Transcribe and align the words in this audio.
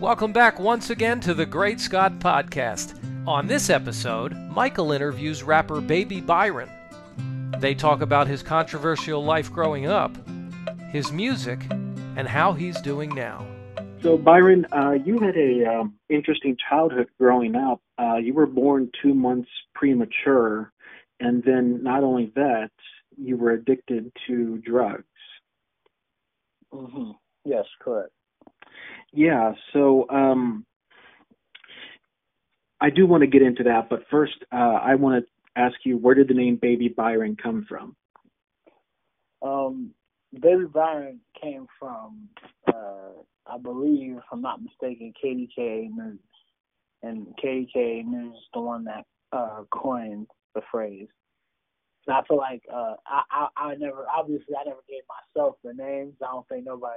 Welcome 0.00 0.32
back 0.32 0.60
once 0.60 0.90
again 0.90 1.18
to 1.22 1.34
the 1.34 1.44
Great 1.44 1.80
Scott 1.80 2.20
Podcast. 2.20 2.94
On 3.26 3.48
this 3.48 3.68
episode, 3.68 4.32
Michael 4.48 4.92
interviews 4.92 5.42
rapper 5.42 5.80
Baby 5.80 6.20
Byron. 6.20 6.70
They 7.58 7.74
talk 7.74 8.00
about 8.00 8.28
his 8.28 8.40
controversial 8.40 9.24
life 9.24 9.52
growing 9.52 9.86
up, 9.86 10.16
his 10.92 11.10
music, 11.10 11.66
and 11.70 12.28
how 12.28 12.52
he's 12.52 12.80
doing 12.80 13.12
now. 13.12 13.44
So 14.00 14.16
Byron, 14.16 14.66
uh, 14.70 14.92
you 15.04 15.18
had 15.18 15.36
a 15.36 15.64
um, 15.66 15.94
interesting 16.08 16.56
childhood 16.70 17.08
growing 17.18 17.56
up. 17.56 17.80
Uh, 18.00 18.18
you 18.18 18.34
were 18.34 18.46
born 18.46 18.92
two 19.02 19.14
months 19.14 19.50
premature, 19.74 20.72
and 21.18 21.42
then 21.42 21.82
not 21.82 22.04
only 22.04 22.30
that, 22.36 22.70
you 23.16 23.36
were 23.36 23.50
addicted 23.50 24.12
to 24.28 24.58
drugs. 24.58 25.02
Mm-hmm. 26.72 27.10
Yes, 27.44 27.64
correct. 27.80 28.12
Yeah. 29.12 29.52
So 29.72 30.08
um, 30.10 30.64
I 32.80 32.90
do 32.90 33.06
want 33.06 33.22
to 33.22 33.26
get 33.26 33.42
into 33.42 33.62
that, 33.64 33.88
but 33.88 34.00
first, 34.10 34.34
uh, 34.52 34.56
I 34.82 34.94
want 34.94 35.24
to 35.24 35.60
ask 35.60 35.76
you, 35.84 35.96
where 35.96 36.14
did 36.14 36.28
the 36.28 36.34
name 36.34 36.58
Baby 36.60 36.88
Byron 36.88 37.36
come 37.42 37.66
from? 37.68 37.96
Um, 39.42 39.90
Baby 40.32 40.66
Byron 40.72 41.20
came 41.40 41.66
from, 41.78 42.28
uh, 42.68 43.22
I 43.46 43.58
believe, 43.58 44.16
if 44.16 44.24
I'm 44.30 44.42
not 44.42 44.62
mistaken, 44.62 45.12
KDK 45.22 45.90
News, 45.90 46.18
and 47.02 47.26
KDK 47.42 48.04
News 48.04 48.34
is 48.34 48.44
the 48.52 48.60
one 48.60 48.84
that 48.84 49.04
uh, 49.32 49.62
coined 49.72 50.26
the 50.54 50.60
phrase. 50.70 51.08
And 52.06 52.16
I 52.16 52.22
feel 52.26 52.38
like 52.38 52.62
uh, 52.72 52.94
I, 53.06 53.22
I 53.30 53.48
I 53.56 53.74
never 53.74 54.06
obviously 54.08 54.54
I 54.58 54.64
never 54.64 54.80
gave 54.88 55.02
myself 55.08 55.56
the 55.62 55.74
names. 55.74 56.14
I 56.22 56.26
don't 56.26 56.48
think 56.48 56.64
nobody 56.64 56.96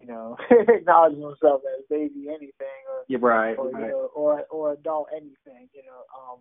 you 0.00 0.06
know 0.06 0.36
acknowledges 0.68 1.18
himself 1.22 1.62
as 1.78 1.84
baby 1.88 2.28
anything 2.28 2.82
or 2.88 3.04
yeah, 3.08 3.18
right, 3.20 3.54
or, 3.58 3.70
right. 3.70 3.82
You 3.82 3.88
know, 3.88 4.10
or 4.14 4.44
or 4.50 4.72
adult 4.72 5.08
anything. 5.12 5.68
You 5.72 5.82
know, 5.86 6.02
um, 6.16 6.38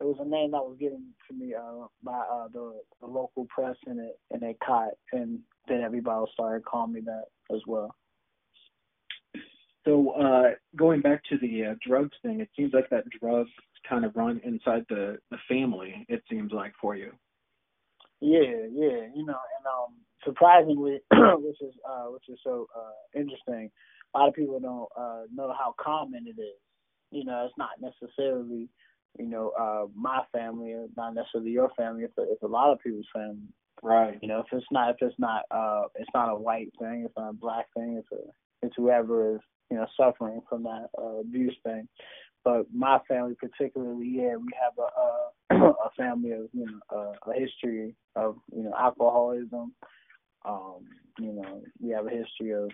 it 0.00 0.04
was 0.04 0.16
a 0.20 0.24
name 0.24 0.50
that 0.52 0.64
was 0.64 0.76
given 0.78 1.04
to 1.28 1.34
me 1.36 1.54
uh, 1.54 1.86
by 2.02 2.12
uh, 2.12 2.48
the, 2.52 2.80
the 3.00 3.06
local 3.06 3.46
press 3.46 3.76
and 3.86 4.00
it 4.00 4.18
and 4.30 4.42
they 4.42 4.56
caught 4.64 4.92
and 5.12 5.40
then 5.68 5.80
everybody 5.80 6.30
started 6.32 6.64
calling 6.64 6.92
me 6.92 7.00
that 7.00 7.24
as 7.54 7.60
well. 7.66 7.94
So 9.84 10.10
uh, 10.12 10.54
going 10.76 11.02
back 11.02 11.22
to 11.30 11.38
the 11.38 11.66
uh, 11.66 11.74
drugs 11.86 12.16
thing, 12.22 12.40
it 12.40 12.48
seems 12.56 12.72
like 12.72 12.88
that 12.90 13.04
drugs 13.20 13.50
kind 13.88 14.04
of 14.04 14.16
run 14.16 14.40
inside 14.44 14.84
the 14.88 15.18
the 15.30 15.36
family. 15.48 16.06
It 16.08 16.22
seems 16.30 16.52
like 16.52 16.72
for 16.80 16.96
you. 16.96 17.12
Yeah, 18.24 18.64
yeah, 18.72 19.04
you 19.14 19.26
know, 19.26 19.36
and 19.36 19.66
um, 19.68 19.92
surprisingly, 20.24 21.00
which 21.12 21.60
is 21.60 21.74
uh, 21.86 22.06
which 22.06 22.24
is 22.30 22.38
so 22.42 22.66
uh, 22.74 23.18
interesting, 23.20 23.70
a 24.14 24.18
lot 24.18 24.28
of 24.28 24.34
people 24.34 24.58
don't 24.60 24.88
uh, 24.96 25.24
know 25.34 25.52
how 25.52 25.74
common 25.78 26.24
it 26.26 26.40
is. 26.40 26.58
You 27.10 27.26
know, 27.26 27.44
it's 27.44 27.54
not 27.58 27.72
necessarily, 27.82 28.70
you 29.18 29.26
know, 29.26 29.52
uh, 29.60 29.86
my 29.94 30.22
family, 30.32 30.72
or 30.72 30.86
not 30.96 31.14
necessarily 31.14 31.50
your 31.50 31.68
family. 31.76 32.04
It's 32.04 32.16
a, 32.18 32.22
it's 32.22 32.42
a 32.42 32.46
lot 32.46 32.72
of 32.72 32.80
people's 32.80 33.06
family. 33.14 33.52
Right. 33.82 34.18
You 34.22 34.28
know, 34.28 34.40
if 34.40 34.46
it's 34.52 34.64
not 34.70 34.90
if 34.92 34.96
it's 35.02 35.18
not 35.18 35.42
uh, 35.50 35.82
it's 35.96 36.10
not 36.14 36.30
a 36.30 36.36
white 36.36 36.72
thing, 36.80 37.02
it's 37.04 37.14
not 37.18 37.28
a 37.30 37.34
black 37.34 37.66
thing. 37.76 37.98
It's 38.02 38.08
a 38.12 38.24
it's 38.66 38.74
whoever 38.78 39.34
is 39.34 39.40
you 39.70 39.76
know 39.76 39.86
suffering 40.00 40.40
from 40.48 40.62
that 40.62 40.86
uh, 40.98 41.20
abuse 41.20 41.56
thing. 41.62 41.86
But 42.44 42.66
my 42.72 42.98
family 43.08 43.34
particularly, 43.34 44.12
yeah, 44.16 44.36
we 44.36 44.52
have 44.62 44.74
a 44.78 45.54
a, 45.54 45.68
a 45.86 45.90
family 45.96 46.32
of 46.32 46.48
you 46.52 46.66
know 46.66 46.80
a, 47.24 47.30
a 47.30 47.34
history 47.34 47.94
of 48.16 48.36
you 48.54 48.62
know 48.64 48.74
alcoholism. 48.78 49.74
Um, 50.46 50.84
you 51.18 51.32
know, 51.32 51.62
we 51.80 51.90
have 51.90 52.06
a 52.06 52.10
history 52.10 52.52
of 52.52 52.70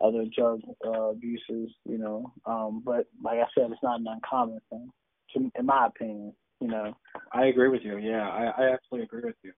other 0.00 0.24
drug 0.36 0.60
uh, 0.86 1.10
abuses. 1.10 1.70
You 1.84 1.98
know, 1.98 2.32
um, 2.44 2.82
but 2.84 3.06
like 3.22 3.38
I 3.38 3.46
said, 3.54 3.70
it's 3.70 3.82
not 3.82 4.00
an 4.00 4.06
uncommon 4.08 4.60
thing, 4.70 4.90
to, 5.34 5.50
in 5.58 5.66
my 5.66 5.86
opinion. 5.86 6.34
You 6.60 6.68
know, 6.68 6.94
I 7.32 7.46
agree 7.46 7.68
with 7.68 7.82
you. 7.82 7.98
Yeah, 7.98 8.28
I, 8.28 8.44
I 8.44 8.72
absolutely 8.74 9.04
agree 9.04 9.22
with 9.24 9.36
you. 9.42 9.52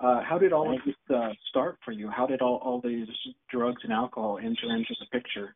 Uh, 0.00 0.22
how 0.26 0.38
did 0.38 0.52
all 0.52 0.72
of 0.72 0.80
this 0.86 0.94
uh, 1.14 1.28
start 1.50 1.76
for 1.84 1.92
you? 1.92 2.08
How 2.08 2.26
did 2.26 2.40
all, 2.40 2.60
all 2.64 2.80
these 2.80 3.06
drugs 3.50 3.82
and 3.84 3.92
alcohol 3.92 4.38
enter 4.38 4.74
into 4.74 4.94
the 4.98 5.06
picture? 5.12 5.54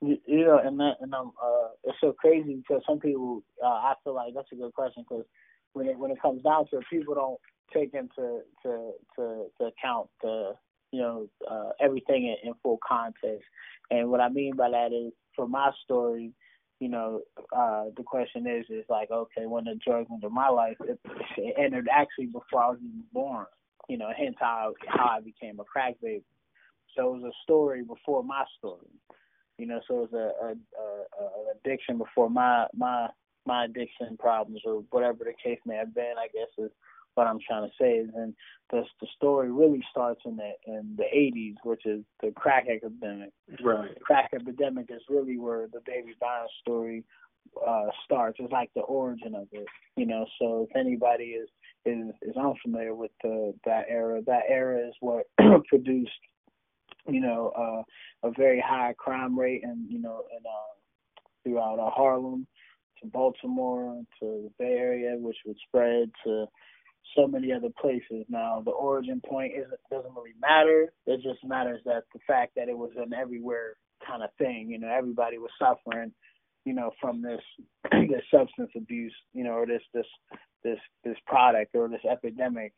You 0.00 0.44
know, 0.44 0.60
and 0.62 0.78
that, 0.80 0.94
and 1.00 1.14
um, 1.14 1.32
uh, 1.42 1.68
it's 1.84 1.98
so 2.00 2.12
crazy 2.12 2.56
because 2.56 2.82
some 2.86 2.98
people, 2.98 3.42
uh, 3.62 3.68
I 3.68 3.94
feel 4.02 4.14
like 4.14 4.34
that's 4.34 4.52
a 4.52 4.56
good 4.56 4.74
question 4.74 5.04
because 5.08 5.24
when 5.72 5.86
it 5.88 5.98
when 5.98 6.10
it 6.10 6.20
comes 6.20 6.42
down 6.42 6.66
to 6.70 6.78
it, 6.78 6.84
people 6.90 7.14
don't 7.14 7.40
take 7.72 7.94
into 7.94 8.40
to 8.62 8.92
to 9.16 9.46
to 9.58 9.64
account 9.66 10.08
the 10.22 10.52
you 10.92 11.00
know 11.00 11.28
uh, 11.50 11.70
everything 11.80 12.26
in, 12.26 12.48
in 12.48 12.54
full 12.62 12.78
context. 12.86 13.44
And 13.90 14.10
what 14.10 14.20
I 14.20 14.28
mean 14.28 14.56
by 14.56 14.70
that 14.70 14.92
is, 14.92 15.12
for 15.36 15.48
my 15.48 15.70
story, 15.84 16.32
you 16.80 16.88
know, 16.88 17.20
uh, 17.56 17.84
the 17.96 18.02
question 18.04 18.46
is 18.46 18.66
is 18.68 18.84
like, 18.88 19.10
okay, 19.10 19.46
when 19.46 19.64
the 19.64 19.78
drugs 19.86 20.08
into 20.10 20.28
my 20.28 20.48
life, 20.48 20.76
it, 20.86 20.98
it 21.36 21.54
entered 21.58 21.88
actually 21.90 22.26
before 22.26 22.62
I 22.62 22.68
was 22.70 22.78
even 22.80 23.04
born. 23.12 23.46
You 23.88 23.98
know, 23.98 24.10
hence 24.16 24.36
how 24.40 24.72
how 24.86 25.16
I 25.18 25.20
became 25.20 25.60
a 25.60 25.64
crack 25.64 25.94
baby. 26.02 26.24
So 26.96 27.14
it 27.14 27.20
was 27.20 27.32
a 27.32 27.42
story 27.42 27.82
before 27.82 28.22
my 28.22 28.44
story 28.58 28.86
you 29.58 29.66
know, 29.66 29.80
so 29.86 30.04
it 30.04 30.12
was 30.12 30.12
a, 30.12 30.46
a, 30.46 30.48
a, 30.50 31.24
an 31.24 31.56
addiction 31.56 31.98
before 31.98 32.30
my 32.30 32.66
my 32.74 33.08
my 33.46 33.66
addiction 33.66 34.16
problems 34.18 34.62
or 34.64 34.84
whatever 34.90 35.24
the 35.24 35.34
case 35.42 35.58
may 35.66 35.76
have 35.76 35.94
been. 35.94 36.14
I 36.18 36.26
guess 36.28 36.48
is 36.58 36.70
what 37.14 37.26
I'm 37.26 37.38
trying 37.46 37.68
to 37.68 37.74
say. 37.80 37.92
Is 37.98 38.10
and 38.14 38.34
the 38.70 38.82
the 39.00 39.06
story 39.16 39.50
really 39.50 39.82
starts 39.90 40.22
in 40.24 40.36
the 40.36 40.52
in 40.66 40.96
the 40.96 41.04
80s, 41.04 41.56
which 41.64 41.86
is 41.86 42.02
the 42.22 42.32
crack 42.32 42.66
epidemic. 42.68 43.30
Right. 43.62 43.94
The 43.94 44.00
crack 44.00 44.30
epidemic 44.34 44.86
is 44.90 45.02
really 45.08 45.38
where 45.38 45.68
the 45.72 45.80
Baby 45.86 46.14
Byron 46.20 46.48
story 46.60 47.04
uh 47.66 47.86
starts. 48.04 48.38
It's 48.40 48.52
like 48.52 48.70
the 48.74 48.82
origin 48.82 49.34
of 49.34 49.46
it, 49.52 49.66
you 49.96 50.06
know. 50.06 50.26
So 50.40 50.66
if 50.68 50.76
anybody 50.76 51.36
is 51.36 51.48
is 51.84 52.12
is 52.22 52.36
unfamiliar 52.36 52.94
with 52.94 53.12
the 53.22 53.54
that 53.64 53.84
era, 53.88 54.20
that 54.26 54.42
era 54.48 54.88
is 54.88 54.94
what 55.00 55.26
produced 55.68 56.10
you 57.08 57.20
know, 57.20 57.52
uh, 57.56 58.28
a 58.28 58.32
very 58.36 58.60
high 58.66 58.94
crime 58.98 59.38
rate 59.38 59.62
and, 59.64 59.90
you 59.90 60.00
know, 60.00 60.22
and, 60.36 60.46
uh, 60.46 60.72
throughout 61.44 61.78
uh, 61.78 61.90
Harlem 61.90 62.46
to 63.02 63.08
Baltimore 63.08 64.02
to 64.20 64.26
the 64.26 64.50
Bay 64.58 64.76
Area, 64.78 65.16
which 65.18 65.36
would 65.46 65.56
spread 65.68 66.10
to 66.24 66.46
so 67.16 67.26
many 67.26 67.52
other 67.52 67.70
places. 67.80 68.26
Now, 68.28 68.62
the 68.64 68.72
origin 68.72 69.20
point 69.26 69.52
isn't, 69.56 69.80
doesn't 69.90 70.14
really 70.14 70.34
matter. 70.40 70.92
It 71.06 71.22
just 71.22 71.44
matters 71.44 71.80
that 71.86 72.04
the 72.12 72.20
fact 72.26 72.52
that 72.56 72.68
it 72.68 72.76
was 72.76 72.90
an 72.96 73.12
everywhere 73.14 73.76
kind 74.06 74.22
of 74.22 74.30
thing. 74.38 74.68
You 74.70 74.78
know, 74.80 74.88
everybody 74.88 75.38
was 75.38 75.50
suffering, 75.58 76.12
you 76.64 76.74
know, 76.74 76.92
from 77.00 77.22
this 77.22 77.40
this 77.92 78.22
substance 78.32 78.70
abuse, 78.76 79.14
you 79.32 79.44
know, 79.44 79.52
or 79.52 79.66
this 79.66 79.82
this 79.94 80.06
this 80.64 80.78
this 81.04 81.16
product 81.26 81.74
or 81.74 81.88
this 81.88 82.04
epidemic 82.10 82.72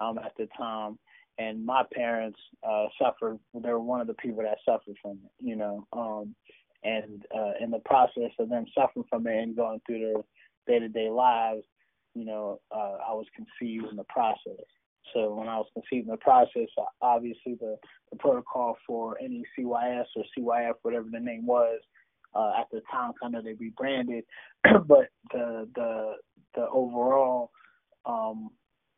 um, 0.00 0.18
at 0.18 0.32
the 0.38 0.48
time 0.58 0.98
and 1.38 1.64
my 1.64 1.82
parents 1.94 2.38
uh 2.68 2.86
suffered 3.00 3.38
they 3.54 3.70
were 3.70 3.80
one 3.80 4.00
of 4.00 4.06
the 4.06 4.14
people 4.14 4.42
that 4.42 4.58
suffered 4.64 4.96
from 5.02 5.12
it 5.24 5.30
you 5.44 5.56
know 5.56 5.86
um 5.92 6.34
and 6.84 7.24
uh 7.34 7.52
in 7.60 7.70
the 7.70 7.80
process 7.84 8.30
of 8.38 8.48
them 8.48 8.64
suffering 8.74 9.04
from 9.08 9.26
it 9.26 9.36
and 9.42 9.56
going 9.56 9.80
through 9.86 10.00
their 10.66 10.78
day 10.78 10.78
to 10.80 10.88
day 10.88 11.08
lives 11.10 11.64
you 12.14 12.24
know 12.24 12.60
uh 12.74 12.96
i 13.08 13.12
was 13.12 13.26
conceived 13.34 13.86
in 13.90 13.96
the 13.96 14.04
process. 14.04 14.64
So 15.14 15.34
when 15.34 15.48
i 15.48 15.56
was 15.56 15.66
conceived 15.74 16.06
in 16.06 16.12
the 16.12 16.18
process 16.18 16.68
obviously 17.00 17.54
the 17.60 17.76
the 18.10 18.16
protocol 18.18 18.76
for 18.86 19.16
any 19.20 19.44
cys 19.58 20.04
or 20.16 20.24
cyf 20.38 20.74
whatever 20.82 21.06
the 21.10 21.20
name 21.20 21.46
was 21.46 21.80
uh 22.34 22.52
at 22.60 22.66
the 22.72 22.80
time 22.90 23.12
kind 23.20 23.34
of 23.36 23.44
they 23.44 23.54
rebranded 23.54 24.24
but 24.86 25.08
the 25.32 25.68
the 25.74 26.12
the 26.54 26.68
overall 26.68 27.50
um 28.04 28.50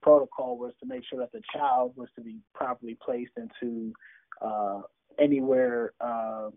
protocol 0.02 0.58
was 0.58 0.72
to 0.80 0.86
make 0.86 1.02
sure 1.08 1.18
that 1.18 1.32
the 1.32 1.42
child 1.52 1.92
was 1.96 2.08
to 2.16 2.22
be 2.22 2.38
properly 2.54 2.96
placed 3.04 3.32
into 3.36 3.92
uh, 4.40 4.82
anywhere 5.18 5.92
uh, 6.00 6.50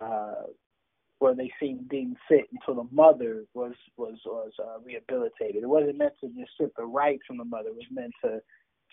uh, 0.00 0.42
where 1.18 1.34
they 1.34 1.50
seemed 1.60 1.88
deemed 1.88 2.16
fit 2.28 2.48
until 2.52 2.82
the 2.82 2.88
mother 2.94 3.44
was 3.54 3.74
was 3.96 4.16
was 4.26 4.50
uh, 4.58 4.80
rehabilitated. 4.84 5.62
It 5.62 5.68
wasn't 5.68 5.98
meant 5.98 6.14
to 6.20 6.28
just 6.28 6.52
strip 6.54 6.72
the 6.76 6.84
rights 6.84 7.22
from 7.26 7.38
the 7.38 7.44
mother. 7.44 7.68
It 7.68 7.76
was 7.76 7.86
meant 7.90 8.12
to 8.24 8.40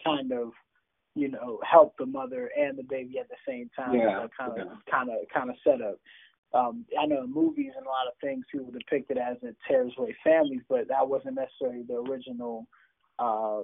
kind 0.06 0.32
of 0.32 0.52
you 1.16 1.30
know 1.30 1.60
help 1.70 1.96
the 1.98 2.06
mother 2.06 2.52
and 2.58 2.78
the 2.78 2.84
baby 2.84 3.18
at 3.20 3.30
the 3.30 3.36
same 3.48 3.70
time. 3.76 3.96
Yeah, 3.96 4.28
kind 4.38 4.62
of 4.62 4.68
kind 4.90 5.10
of 5.10 5.18
kind 5.34 5.50
of 5.50 5.56
setup. 5.64 6.00
Um, 6.54 6.86
I 7.00 7.06
know 7.06 7.24
in 7.24 7.34
movies 7.34 7.72
and 7.78 7.86
a 7.86 7.90
lot 7.90 8.08
of 8.08 8.14
things 8.22 8.46
people 8.52 8.72
depict 8.72 9.12
it 9.12 9.18
as 9.18 9.38
it 9.44 9.56
tears 9.68 9.94
away 9.98 10.16
families, 10.24 10.62
but 10.68 10.88
that 10.88 11.08
wasn't 11.08 11.36
necessarily 11.36 11.84
the 11.88 11.96
original 11.96 12.68
uh, 13.20 13.62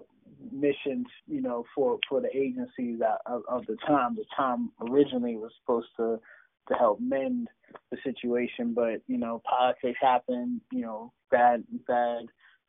missions, 0.52 1.08
you 1.28 1.42
know, 1.42 1.66
for 1.74 2.00
for 2.10 2.22
the 2.22 2.36
agencies 2.36 3.00
of, 3.26 3.44
of 3.48 3.66
the 3.68 3.78
time. 3.88 4.16
The 4.16 4.26
time 4.36 4.72
originally 4.90 5.38
was 5.38 5.52
supposed 5.62 5.90
to 5.98 6.20
to 6.68 6.74
help 6.74 7.00
mend 7.00 7.48
the 7.92 7.98
situation, 8.04 8.74
but 8.74 9.02
you 9.08 9.18
know, 9.18 9.42
politics 9.48 10.00
happened. 10.02 10.62
You 10.72 10.82
know, 10.82 11.14
bad 11.32 11.64
bad 11.88 12.26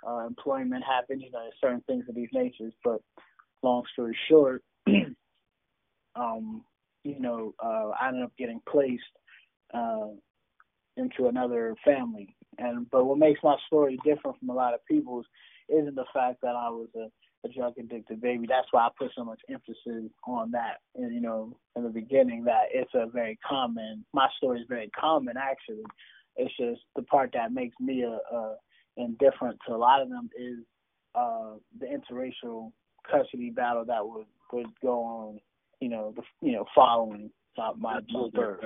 uh, 0.06 0.26
employment 0.26 0.84
happened. 0.84 1.22
You 1.22 1.30
know, 1.30 1.48
certain 1.60 1.82
things 1.86 2.04
of 2.08 2.14
these 2.14 2.28
natures. 2.32 2.74
But 2.84 3.00
long 3.62 3.82
story 3.92 4.16
short, 4.28 4.62
um, 6.16 6.64
you 7.04 7.20
know, 7.20 7.54
uh, 7.62 7.90
I 8.00 8.08
ended 8.08 8.24
up 8.24 8.32
getting 8.38 8.60
placed 8.68 9.02
uh, 9.74 10.08
into 10.96 11.28
another 11.28 11.74
family. 11.84 12.36
And 12.58 12.88
but 12.90 13.04
what 13.04 13.18
makes 13.18 13.40
my 13.42 13.56
story 13.66 13.98
different 14.04 14.38
from 14.38 14.50
a 14.50 14.54
lot 14.54 14.74
of 14.74 14.84
people's 14.86 15.26
isn't 15.68 15.94
the 15.94 16.04
fact 16.12 16.40
that 16.42 16.56
I 16.56 16.68
was 16.70 16.88
a, 16.96 17.08
a 17.46 17.52
drug 17.52 17.74
addicted 17.78 18.20
baby. 18.20 18.46
That's 18.48 18.68
why 18.70 18.86
I 18.86 18.88
put 18.98 19.10
so 19.16 19.24
much 19.24 19.40
emphasis 19.48 20.10
on 20.26 20.50
that. 20.52 20.78
And 20.94 21.14
you 21.14 21.20
know, 21.20 21.56
in 21.76 21.82
the 21.82 21.88
beginning, 21.88 22.44
that 22.44 22.66
it's 22.72 22.90
a 22.94 23.06
very 23.06 23.38
common. 23.46 24.04
My 24.12 24.28
story 24.36 24.60
is 24.60 24.66
very 24.68 24.90
common 24.98 25.36
actually. 25.36 25.84
It's 26.36 26.54
just 26.56 26.80
the 26.94 27.02
part 27.02 27.30
that 27.34 27.52
makes 27.52 27.76
me 27.80 28.02
a, 28.02 28.18
a 28.34 28.56
indifferent 28.96 29.58
to 29.66 29.74
a 29.74 29.76
lot 29.76 30.00
of 30.00 30.08
them 30.08 30.30
is 30.38 30.58
uh 31.14 31.54
the 31.78 31.86
interracial 31.86 32.72
custody 33.10 33.50
battle 33.50 33.84
that 33.86 34.06
would 34.06 34.26
would 34.52 34.66
go 34.82 35.02
on. 35.02 35.40
You 35.80 35.90
know, 35.90 36.14
the 36.16 36.22
you 36.40 36.52
know 36.52 36.64
following 36.74 37.30
my 37.56 37.72
my, 37.76 38.00
my 38.10 38.28
birth. 38.32 38.60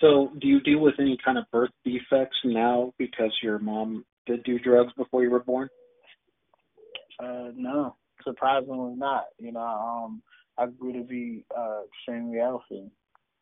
So, 0.00 0.30
do 0.40 0.46
you 0.46 0.60
deal 0.60 0.80
with 0.80 0.94
any 1.00 1.16
kind 1.24 1.38
of 1.38 1.44
birth 1.50 1.70
defects 1.84 2.36
now 2.44 2.92
because 2.98 3.32
your 3.42 3.58
mom 3.58 4.04
did 4.26 4.42
do 4.44 4.58
drugs 4.58 4.92
before 4.96 5.22
you 5.22 5.30
were 5.30 5.42
born? 5.42 5.68
Uh, 7.22 7.50
no, 7.54 7.96
surprisingly 8.24 8.94
not. 8.96 9.24
You 9.38 9.52
know, 9.52 9.60
um, 9.60 10.22
I 10.58 10.66
grew 10.66 10.92
to 10.92 11.04
be 11.04 11.44
uh, 11.56 11.82
extremely 11.86 12.38
healthy. 12.38 12.90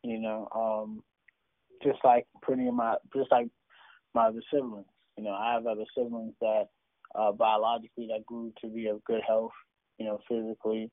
You 0.03 0.19
know, 0.19 0.47
um, 0.55 1.03
just 1.83 1.99
like 2.03 2.27
pretty 2.41 2.69
my, 2.71 2.95
just 3.15 3.31
like 3.31 3.47
my 4.13 4.27
other 4.27 4.41
siblings. 4.53 4.85
You 5.17 5.23
know, 5.23 5.31
I 5.31 5.53
have 5.53 5.65
other 5.65 5.85
siblings 5.97 6.33
that 6.41 6.65
uh, 7.15 7.31
biologically 7.31 8.07
that 8.07 8.25
grew 8.25 8.53
to 8.61 8.67
be 8.67 8.87
of 8.87 9.03
good 9.03 9.21
health. 9.27 9.51
You 9.97 10.05
know, 10.05 10.19
physically, 10.27 10.91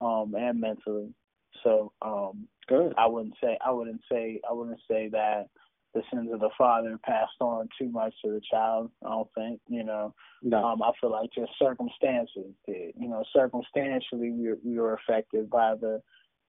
um, 0.00 0.34
and 0.36 0.60
mentally. 0.60 1.14
So, 1.62 1.92
um, 2.02 2.48
good. 2.68 2.92
I 2.98 3.06
wouldn't 3.06 3.34
say 3.42 3.58
I 3.64 3.70
wouldn't 3.70 4.00
say 4.10 4.40
I 4.48 4.52
wouldn't 4.52 4.80
say 4.88 5.08
that 5.12 5.46
the 5.94 6.02
sins 6.12 6.30
of 6.32 6.40
the 6.40 6.50
father 6.56 6.98
passed 7.04 7.40
on 7.40 7.68
too 7.78 7.88
much 7.88 8.14
to 8.24 8.30
the 8.30 8.40
child. 8.50 8.90
I 9.04 9.08
don't 9.08 9.28
think, 9.34 9.60
you 9.68 9.82
know. 9.84 10.14
No. 10.42 10.64
Um, 10.64 10.82
I 10.82 10.92
feel 11.00 11.10
like 11.10 11.30
just 11.34 11.52
circumstances 11.58 12.54
did. 12.66 12.94
You 12.98 13.08
know, 13.08 13.24
circumstantially 13.34 14.30
we 14.30 14.48
were, 14.48 14.58
we 14.64 14.78
were 14.78 14.94
affected 14.94 15.50
by 15.50 15.74
the 15.74 16.00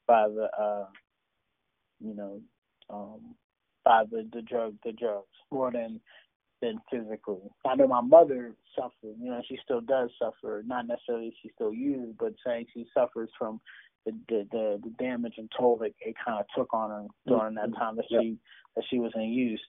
by 0.08 0.28
the 0.28 0.50
uh 0.60 0.86
you 2.00 2.14
know, 2.16 2.42
um 2.90 3.36
by 3.84 4.04
the, 4.12 4.28
the 4.34 4.42
drug 4.42 4.76
the 4.86 4.92
drugs 4.92 5.28
more 5.52 5.72
than 5.72 6.00
than 6.62 6.80
physically. 6.92 7.50
I 7.66 7.76
know 7.76 7.88
my 7.88 8.02
mother 8.02 8.54
suffered, 8.76 9.16
you 9.20 9.32
know, 9.32 9.42
she 9.48 9.58
still 9.64 9.82
does 9.82 10.12
suffer, 10.20 10.64
not 10.66 10.88
necessarily 10.88 11.34
she 11.42 11.50
still 11.56 11.74
uses, 11.74 12.14
but 12.20 12.34
saying 12.46 12.68
she 12.74 12.86
suffers 12.94 13.30
from 13.38 13.60
the 14.06 14.12
the 14.30 14.48
the, 14.52 14.80
the 14.84 14.90
damage 15.00 15.34
and 15.38 15.52
toll 15.58 15.78
that 15.78 15.94
it 16.00 16.16
kind 16.24 16.40
of 16.40 16.46
took 16.56 16.74
on 16.74 16.90
her 16.90 17.08
during 17.28 17.56
that 17.56 17.74
time 17.78 17.96
that 17.96 18.06
Yep. 18.10 18.22
she 18.22 18.38
that 18.76 18.84
she 18.90 19.00
was 19.00 19.12
in 19.16 19.24
use. 19.24 19.62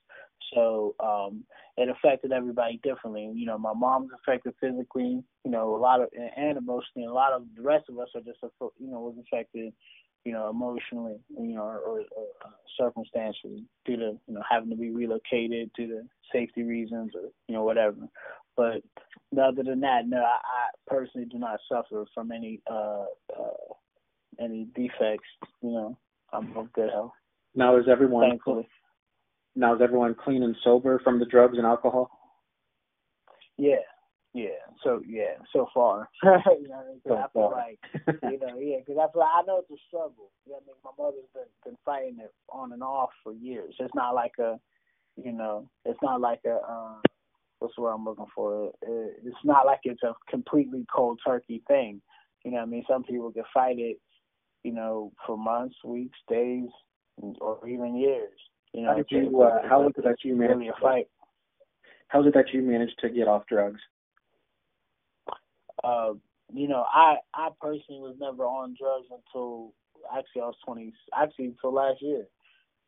So 0.53 0.95
um 0.99 1.43
it 1.77 1.89
affected 1.89 2.31
everybody 2.31 2.79
differently. 2.83 3.31
You 3.33 3.45
know, 3.45 3.57
my 3.57 3.73
mom's 3.73 4.11
affected 4.13 4.53
physically. 4.59 5.23
You 5.43 5.51
know, 5.51 5.75
a 5.75 5.77
lot 5.77 6.01
of 6.01 6.09
and 6.37 6.57
emotionally. 6.57 7.07
A 7.07 7.13
lot 7.13 7.33
of 7.33 7.43
the 7.55 7.61
rest 7.61 7.85
of 7.89 7.97
us 7.99 8.09
are 8.15 8.21
just 8.21 8.39
you 8.79 8.91
know 8.91 8.99
was 8.99 9.15
affected. 9.21 9.73
You 10.25 10.31
know, 10.31 10.49
emotionally. 10.49 11.17
You 11.37 11.55
know, 11.55 11.63
or, 11.63 11.79
or, 11.79 11.99
or 11.99 12.27
uh, 12.45 12.49
circumstantially 12.79 13.65
due 13.85 13.97
to 13.97 14.19
you 14.27 14.33
know 14.33 14.43
having 14.49 14.69
to 14.69 14.75
be 14.75 14.91
relocated 14.91 15.71
due 15.75 15.87
to 15.87 16.01
safety 16.31 16.63
reasons 16.63 17.11
or 17.15 17.29
you 17.47 17.55
know 17.55 17.63
whatever. 17.63 17.97
But 18.55 18.83
other 19.41 19.63
than 19.63 19.79
that, 19.81 20.07
no, 20.07 20.17
I, 20.17 20.37
I 20.37 20.69
personally 20.87 21.27
do 21.29 21.39
not 21.39 21.59
suffer 21.67 22.05
from 22.13 22.31
any 22.31 22.61
uh, 22.69 23.05
uh 23.35 23.73
any 24.39 24.67
defects. 24.75 25.27
You 25.61 25.71
know, 25.71 25.97
I'm 26.31 26.55
of 26.57 26.71
good 26.73 26.89
health. 26.91 27.11
Now 27.55 27.77
is 27.77 27.85
everyone 27.89 28.29
Thankfully. 28.29 28.67
now 29.55 29.75
is 29.75 29.81
everyone 29.81 30.15
clean 30.15 30.43
and 30.43 30.55
sober 30.63 30.99
from 31.03 31.19
the 31.19 31.25
drugs 31.25 31.57
and 31.57 31.65
alcohol? 31.67 32.09
Yeah, 33.57 33.75
yeah. 34.33 34.49
So 34.83 35.01
yeah, 35.07 35.35
so 35.51 35.67
far. 35.73 36.09
you 36.23 36.67
know, 36.67 36.83
So 37.07 37.15
I 37.15 37.27
feel 37.33 37.49
far. 37.49 37.51
like 37.51 37.79
you 38.23 38.39
know, 38.39 38.57
yeah, 38.59 38.77
because 38.85 38.97
I 39.01 39.11
feel 39.11 39.21
I 39.21 39.41
know 39.45 39.59
it's 39.59 39.71
a 39.71 39.75
struggle. 39.87 40.31
You 40.45 40.53
know, 40.53 40.57
I 40.57 40.65
mean, 40.67 40.75
my 40.83 40.91
mother's 40.97 41.29
been 41.33 41.43
been 41.63 41.77
fighting 41.85 42.17
it 42.19 42.33
on 42.49 42.73
and 42.73 42.83
off 42.83 43.09
for 43.23 43.33
years. 43.33 43.75
It's 43.79 43.93
not 43.95 44.15
like 44.15 44.33
a, 44.39 44.59
you 45.15 45.31
know, 45.31 45.69
it's 45.85 45.99
not 46.01 46.21
like 46.21 46.41
a. 46.45 46.55
Uh, 46.67 46.95
what's 47.59 47.75
the 47.75 47.81
word 47.83 47.91
I'm 47.93 48.03
looking 48.05 48.25
for? 48.35 48.71
It, 48.81 49.13
it's 49.23 49.37
not 49.45 49.65
like 49.65 49.79
it's 49.83 50.03
a 50.03 50.13
completely 50.29 50.85
cold 50.93 51.19
turkey 51.25 51.63
thing. 51.67 52.01
You 52.43 52.51
know, 52.51 52.57
what 52.57 52.63
I 52.63 52.69
mean, 52.71 52.83
some 52.89 53.03
people 53.03 53.31
can 53.31 53.43
fight 53.53 53.77
it, 53.79 53.97
you 54.63 54.73
know, 54.73 55.11
for 55.25 55.37
months, 55.37 55.75
weeks, 55.83 56.17
days, 56.27 56.69
or 57.39 57.67
even 57.67 57.95
years. 57.95 58.31
You 58.73 58.83
know, 58.83 58.89
How 58.89 58.95
did 58.95 59.07
you, 59.09 59.41
uh, 59.41 59.67
how 59.67 59.87
is 59.87 59.93
it 59.97 60.03
that 60.03 60.17
you 60.23 60.35
really 60.35 60.55
managed 60.55 60.77
a 60.77 60.81
fight. 60.81 61.07
How's 62.07 62.25
it 62.25 62.33
that 62.33 62.53
you 62.53 62.61
managed 62.61 62.97
to 62.99 63.09
get 63.09 63.27
off 63.27 63.45
drugs? 63.47 63.79
uh, 65.83 66.13
you 66.53 66.67
know, 66.67 66.85
I 66.93 67.17
I 67.33 67.49
personally 67.61 68.01
was 68.01 68.15
never 68.19 68.45
on 68.45 68.75
drugs 68.79 69.07
until 69.11 69.73
actually 70.15 70.41
I 70.41 70.45
was 70.45 70.55
twenty 70.65 70.93
actually 71.15 71.45
until 71.45 71.73
last 71.73 72.01
year. 72.01 72.25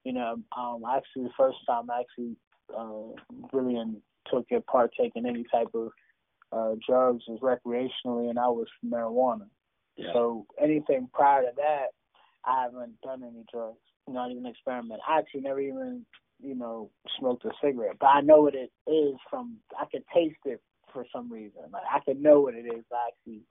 You 0.03 0.13
know, 0.13 0.37
um 0.55 0.83
actually 0.89 1.23
the 1.23 1.33
first 1.37 1.57
time 1.67 1.89
I 1.89 2.01
actually 2.01 2.35
uh 2.75 3.19
really 3.51 3.75
in, 3.77 3.97
took 4.31 4.45
a 4.51 4.61
partake 4.61 5.13
in 5.15 5.25
any 5.25 5.45
type 5.51 5.73
of 5.73 5.89
uh 6.51 6.75
drugs 6.87 7.23
was 7.27 7.39
recreationally 7.41 8.29
and 8.29 8.39
I 8.39 8.47
was 8.47 8.67
marijuana. 8.85 9.47
Yeah. 9.97 10.13
So 10.13 10.45
anything 10.61 11.09
prior 11.13 11.43
to 11.43 11.51
that 11.57 11.87
I 12.45 12.63
haven't 12.63 13.01
done 13.01 13.23
any 13.23 13.43
drugs, 13.51 13.79
not 14.07 14.31
even 14.31 14.45
experiment. 14.45 15.01
I 15.07 15.19
actually 15.19 15.41
never 15.41 15.59
even, 15.59 16.05
you 16.41 16.55
know, 16.55 16.89
smoked 17.19 17.45
a 17.45 17.51
cigarette. 17.63 17.97
But 17.99 18.07
I 18.07 18.21
know 18.21 18.41
what 18.41 18.55
it 18.55 18.71
is 18.87 19.15
from 19.29 19.57
I 19.79 19.85
could 19.91 20.03
taste 20.13 20.37
it 20.45 20.61
for 20.93 21.05
some 21.13 21.31
reason. 21.31 21.61
Like 21.71 21.83
I 21.91 21.99
could 22.01 22.21
know 22.21 22.41
what 22.41 22.55
it 22.55 22.65
is 22.65 22.85
actually 23.07 23.41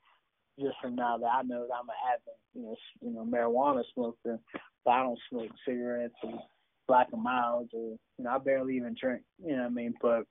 just 0.61 0.77
from 0.81 0.95
now 0.95 1.19
that 1.19 1.27
I 1.27 1.43
know 1.43 1.67
that 1.67 1.75
I'm 1.75 1.89
an 1.89 1.97
avid, 2.13 2.39
you 2.55 2.63
know, 2.63 2.77
you 3.03 3.11
know, 3.13 3.27
marijuana 3.27 3.83
smoker, 3.95 4.39
but 4.85 4.91
I 4.91 5.03
don't 5.03 5.19
smoke 5.31 5.51
cigarettes 5.67 6.15
or 6.23 6.41
black 6.87 7.09
and 7.13 7.23
milds 7.23 7.71
or 7.75 7.97
you 8.19 8.25
know, 8.25 8.31
I 8.31 8.39
barely 8.39 8.77
even 8.77 8.95
drink. 9.01 9.23
You 9.45 9.57
know 9.57 9.63
what 9.63 9.73
I 9.73 9.75
mean? 9.75 9.95
But 10.01 10.25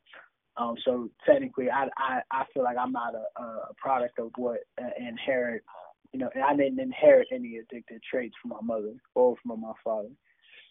um 0.56 0.76
so 0.86 1.10
technically 1.28 1.70
I 1.70 1.88
I, 1.98 2.22
I 2.32 2.46
feel 2.54 2.64
like 2.64 2.78
I'm 2.78 2.94
not 2.94 3.14
a, 3.16 3.42
a 3.44 3.74
product 3.78 4.20
of 4.20 4.32
what 4.38 4.60
uh, 4.82 4.88
inherit 4.98 5.64
you 6.14 6.20
know, 6.20 6.30
and 6.34 6.44
I 6.44 6.56
didn't 6.56 6.80
inherit 6.80 7.28
any 7.34 7.58
addicted 7.58 8.02
traits 8.10 8.36
from 8.42 8.52
my 8.52 8.62
mother 8.62 8.94
or 9.16 9.36
from 9.44 9.60
my 9.60 9.74
father. 9.84 10.10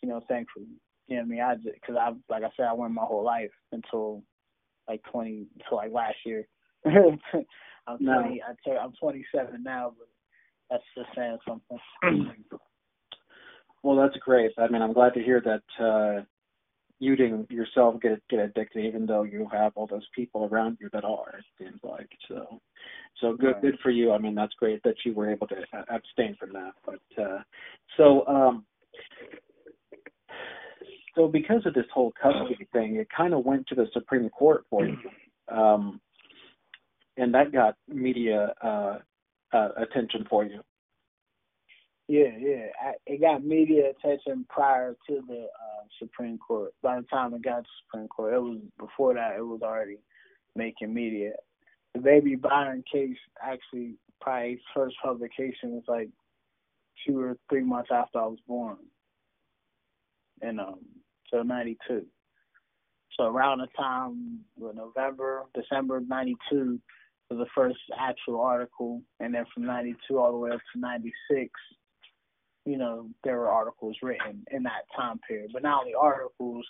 You 0.02 0.08
know, 0.08 0.20
thankfully. 0.28 0.66
You 1.08 1.16
know 1.16 1.22
what 1.22 1.26
I 1.26 1.30
mean? 1.30 1.40
I 1.42 1.54
just, 1.56 1.82
cause 1.84 1.96
I, 2.00 2.12
like 2.32 2.44
I 2.44 2.50
said, 2.56 2.66
I 2.66 2.72
went 2.72 2.94
my 2.94 3.04
whole 3.04 3.25
life 3.25 3.50
until 3.72 4.22
like 4.88 5.02
20, 5.11 5.46
until 5.54 5.76
like 5.76 5.92
last 5.92 6.16
year. 6.25 6.46
I'm 6.87 7.99
No. 8.00 8.20
20, 8.22 8.42
I 8.42 8.54
tell, 8.64 8.78
I'm 8.78 8.92
27 9.00 9.62
now, 9.62 9.92
but 9.99 10.08
that's 10.70 10.84
just 10.96 11.08
saying 11.16 11.38
something. 11.46 11.78
Well, 13.84 13.96
that's 13.96 14.16
great. 14.18 14.52
I 14.58 14.68
mean, 14.68 14.80
I'm 14.80 14.92
glad 14.92 15.12
to 15.14 15.22
hear 15.22 15.40
that 15.40 15.84
uh, 15.84 16.22
you 17.02 17.16
didn't 17.16 17.50
yourself 17.50 18.00
get 18.00 18.23
get 18.30 18.38
addicted, 18.38 18.85
even 18.85 19.06
though 19.06 19.25
you 19.25 19.49
have 19.50 19.73
all 19.75 19.88
those 19.88 20.06
people 20.14 20.49
around 20.50 20.78
you 20.80 20.88
that 20.92 21.04
are. 21.04 21.35
It 21.37 21.44
seems 21.59 21.80
like 21.82 22.09
so. 22.28 22.61
So 23.21 23.35
good, 23.35 23.54
Right. 23.54 23.62
good 23.62 23.78
for 23.82 23.90
you. 23.90 24.12
I 24.12 24.18
mean, 24.18 24.37
that's 24.37 24.54
great 24.54 24.80
that 24.85 24.94
you 25.04 25.12
were 25.12 25.28
able 25.28 25.49
to 25.49 25.56
abstain 25.90 26.37
from 26.38 26.52
that. 26.52 26.75
But 26.87 27.23
uh, 27.23 27.42
so, 27.97 28.25
um, 28.28 28.64
so 31.16 31.26
because 31.26 31.66
of 31.66 31.75
this 31.75 31.87
whole 31.92 32.12
custody 32.23 32.68
thing, 32.73 32.94
it 32.97 33.09
kind 33.11 33.35
of 33.35 33.44
went 33.44 33.66
to 33.66 33.75
the 33.75 33.87
Supreme 33.92 34.28
Court 34.30 34.64
for 34.71 34.87
you, 34.87 34.97
um, 35.49 36.00
and 37.16 37.35
that 37.35 37.50
got 37.50 37.75
media 37.88 38.54
uh, 38.62 38.99
uh, 39.52 39.68
attention 39.76 40.25
for 40.30 40.44
you. 40.44 40.61
Yeah, 42.09 42.37
yeah. 42.38 42.66
I, 42.82 42.92
it 43.06 43.21
got 43.21 43.44
media 43.44 43.90
attention 43.90 44.44
prior 44.49 44.97
to 45.09 45.21
the 45.26 45.44
uh, 45.44 45.85
Supreme 45.99 46.38
Court. 46.38 46.73
By 46.82 47.00
the 47.00 47.06
time 47.06 47.32
it 47.35 47.42
got 47.42 47.61
to 47.62 47.71
Supreme 47.85 48.09
Court, 48.09 48.35
it 48.35 48.38
was 48.42 48.59
before 48.78 49.14
that. 49.14 49.37
It 49.38 49.42
was 49.47 49.61
already 49.62 49.99
making 50.56 50.92
media. 50.92 51.32
The 51.94 52.00
Baby 52.00 52.37
Byron 52.37 52.82
case 52.92 53.16
actually 53.42 53.94
probably 54.21 54.61
first 54.75 54.97
publication 55.02 55.73
was 55.73 55.85
like 55.88 56.09
two 57.06 57.21
or 57.21 57.37
three 57.49 57.62
months 57.62 57.90
after 57.92 58.18
I 58.21 58.26
was 58.26 58.38
born, 58.47 58.76
in 60.42 60.59
um 60.59 60.80
so 61.30 61.42
'92. 61.42 62.04
So 63.18 63.25
around 63.25 63.59
the 63.59 63.68
time, 63.76 64.40
what, 64.56 64.75
November, 64.75 65.44
December 65.54 65.99
of 65.99 66.09
'92 66.09 66.80
was 67.30 67.38
the 67.38 67.47
first 67.54 67.78
actual 67.99 68.40
article, 68.40 69.02
and 69.21 69.35
then 69.35 69.44
from 69.54 69.64
'92 69.66 70.18
all 70.18 70.32
the 70.32 70.38
way 70.38 70.50
up 70.50 70.61
to 70.75 70.80
'96 70.80 71.50
you 72.64 72.78
know, 72.78 73.09
there 73.25 73.38
were 73.38 73.50
articles 73.50 73.97
written 74.02 74.45
in 74.50 74.62
that 74.64 74.85
time 74.97 75.19
period. 75.26 75.50
But 75.52 75.62
not 75.62 75.81
only 75.81 75.95
articles, 75.95 76.66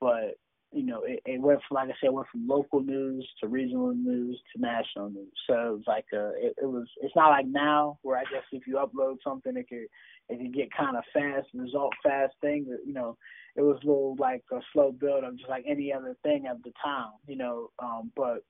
but 0.00 0.36
you 0.72 0.84
know, 0.84 1.02
it, 1.04 1.20
it 1.26 1.40
went 1.40 1.60
from 1.68 1.76
like 1.76 1.88
I 1.88 1.92
said, 2.00 2.08
it 2.08 2.12
went 2.14 2.28
from 2.32 2.48
local 2.48 2.80
news 2.80 3.28
to 3.40 3.48
regional 3.48 3.94
news 3.94 4.40
to 4.54 4.60
national 4.60 5.10
news. 5.10 5.32
So 5.46 5.54
it 5.54 5.72
was 5.72 5.84
like 5.86 6.06
a, 6.14 6.32
it, 6.36 6.54
it 6.62 6.66
was. 6.66 6.86
It's 7.02 7.14
not 7.14 7.28
like 7.28 7.46
now 7.46 7.98
where 8.02 8.16
I 8.16 8.22
guess 8.22 8.44
if 8.52 8.66
you 8.66 8.76
upload 8.76 9.16
something, 9.22 9.56
it 9.56 9.68
could 9.68 9.86
it 10.28 10.38
could 10.38 10.54
get 10.54 10.74
kind 10.74 10.96
of 10.96 11.04
fast, 11.12 11.48
result 11.54 11.92
fast 12.02 12.34
thing. 12.40 12.66
You 12.86 12.92
know, 12.92 13.16
it 13.54 13.62
was 13.62 13.78
a 13.82 13.86
little 13.86 14.16
like 14.18 14.42
a 14.50 14.60
slow 14.72 14.92
build 14.92 15.24
up, 15.24 15.36
just 15.36 15.50
like 15.50 15.64
any 15.68 15.92
other 15.92 16.16
thing 16.22 16.46
at 16.48 16.62
the 16.62 16.72
time. 16.82 17.12
You 17.26 17.36
know, 17.36 17.70
um, 17.78 18.10
but 18.16 18.44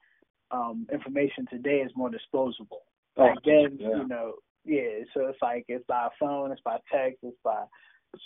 um, 0.52 0.86
information 0.92 1.46
today 1.50 1.78
is 1.78 1.90
more 1.96 2.10
disposable. 2.10 2.82
Oh, 3.16 3.26
Back 3.26 3.38
then, 3.44 3.78
yeah. 3.78 3.96
you 3.96 4.08
know, 4.08 4.34
yeah. 4.64 5.04
So 5.14 5.26
it's 5.26 5.38
like 5.42 5.64
it's 5.68 5.84
by 5.86 6.08
phone, 6.18 6.52
it's 6.52 6.60
by 6.64 6.78
text, 6.92 7.18
it's 7.22 7.36
by 7.44 7.64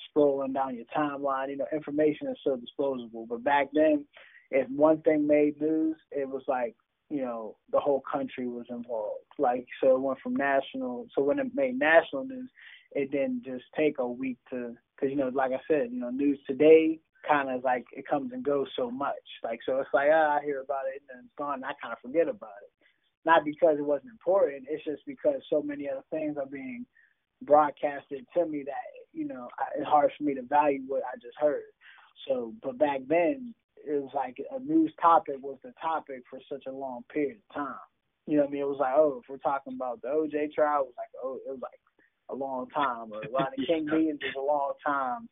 scrolling 0.08 0.54
down 0.54 0.76
your 0.76 0.84
timeline. 0.96 1.50
You 1.50 1.58
know, 1.58 1.66
information 1.72 2.28
is 2.28 2.38
so 2.44 2.56
disposable. 2.56 3.26
But 3.28 3.44
back 3.44 3.68
then, 3.72 4.04
if 4.50 4.68
one 4.68 5.00
thing 5.02 5.26
made 5.26 5.60
news, 5.60 5.96
it 6.10 6.28
was 6.28 6.42
like 6.48 6.74
you 7.08 7.22
know 7.22 7.56
the 7.72 7.80
whole 7.80 8.02
country 8.10 8.48
was 8.48 8.66
involved. 8.70 9.24
Like 9.38 9.66
so, 9.82 9.96
it 9.96 10.00
went 10.00 10.20
from 10.20 10.36
national. 10.36 11.06
So 11.14 11.22
when 11.22 11.38
it 11.38 11.54
made 11.54 11.78
national 11.78 12.24
news, 12.24 12.50
it 12.92 13.10
didn't 13.10 13.44
just 13.44 13.64
take 13.76 13.98
a 13.98 14.06
week 14.08 14.38
to 14.50 14.74
because 14.94 15.10
you 15.10 15.16
know, 15.16 15.30
like 15.32 15.52
I 15.52 15.60
said, 15.68 15.88
you 15.90 16.00
know, 16.00 16.10
news 16.10 16.38
today 16.46 17.00
kind 17.28 17.50
of 17.50 17.64
like 17.64 17.84
it 17.92 18.06
comes 18.06 18.32
and 18.32 18.44
goes 18.44 18.68
so 18.76 18.90
much. 18.90 19.14
Like 19.42 19.60
so, 19.66 19.78
it's 19.78 19.90
like 19.92 20.08
ah, 20.12 20.38
I 20.38 20.44
hear 20.44 20.60
about 20.60 20.84
it 20.94 21.00
and 21.00 21.08
then 21.08 21.24
it's 21.24 21.34
gone. 21.38 21.54
And 21.54 21.64
I 21.64 21.72
kind 21.82 21.92
of 21.92 21.98
forget 22.00 22.28
about 22.28 22.50
it. 22.62 22.75
Not 23.26 23.44
because 23.44 23.76
it 23.78 23.84
wasn't 23.84 24.12
important. 24.12 24.64
It's 24.70 24.84
just 24.84 25.02
because 25.04 25.42
so 25.50 25.60
many 25.60 25.90
other 25.90 26.04
things 26.10 26.36
are 26.38 26.46
being 26.46 26.86
broadcasted 27.42 28.24
to 28.34 28.46
me 28.46 28.62
that 28.64 28.86
you 29.12 29.26
know 29.26 29.48
it's 29.76 29.86
hard 29.86 30.10
for 30.16 30.24
me 30.24 30.34
to 30.34 30.42
value 30.42 30.82
what 30.86 31.02
I 31.02 31.16
just 31.16 31.36
heard. 31.38 31.64
So, 32.28 32.54
but 32.62 32.78
back 32.78 33.00
then 33.08 33.52
it 33.84 34.00
was 34.00 34.12
like 34.14 34.36
a 34.54 34.60
news 34.60 34.92
topic 35.02 35.36
was 35.42 35.58
the 35.64 35.72
topic 35.82 36.22
for 36.30 36.40
such 36.50 36.64
a 36.68 36.72
long 36.72 37.02
period 37.12 37.38
of 37.50 37.54
time. 37.54 37.74
You 38.26 38.36
know 38.36 38.42
what 38.44 38.50
I 38.50 38.52
mean? 38.52 38.62
It 38.62 38.68
was 38.68 38.78
like, 38.80 38.94
oh, 38.96 39.20
if 39.22 39.28
we're 39.28 39.38
talking 39.38 39.74
about 39.74 40.02
the 40.02 40.08
OJ 40.08 40.52
trial, 40.52 40.82
it 40.82 40.86
was 40.86 40.94
like, 40.96 41.12
oh, 41.22 41.38
it 41.46 41.50
was 41.50 41.60
like 41.62 41.80
a 42.30 42.34
long 42.34 42.68
time. 42.70 43.12
Or 43.12 43.22
Rodney 43.32 43.64
King 43.66 43.86
meetings 43.86 44.20
was 44.22 44.34
a 44.38 44.40
long 44.40 44.72
time. 44.84 45.28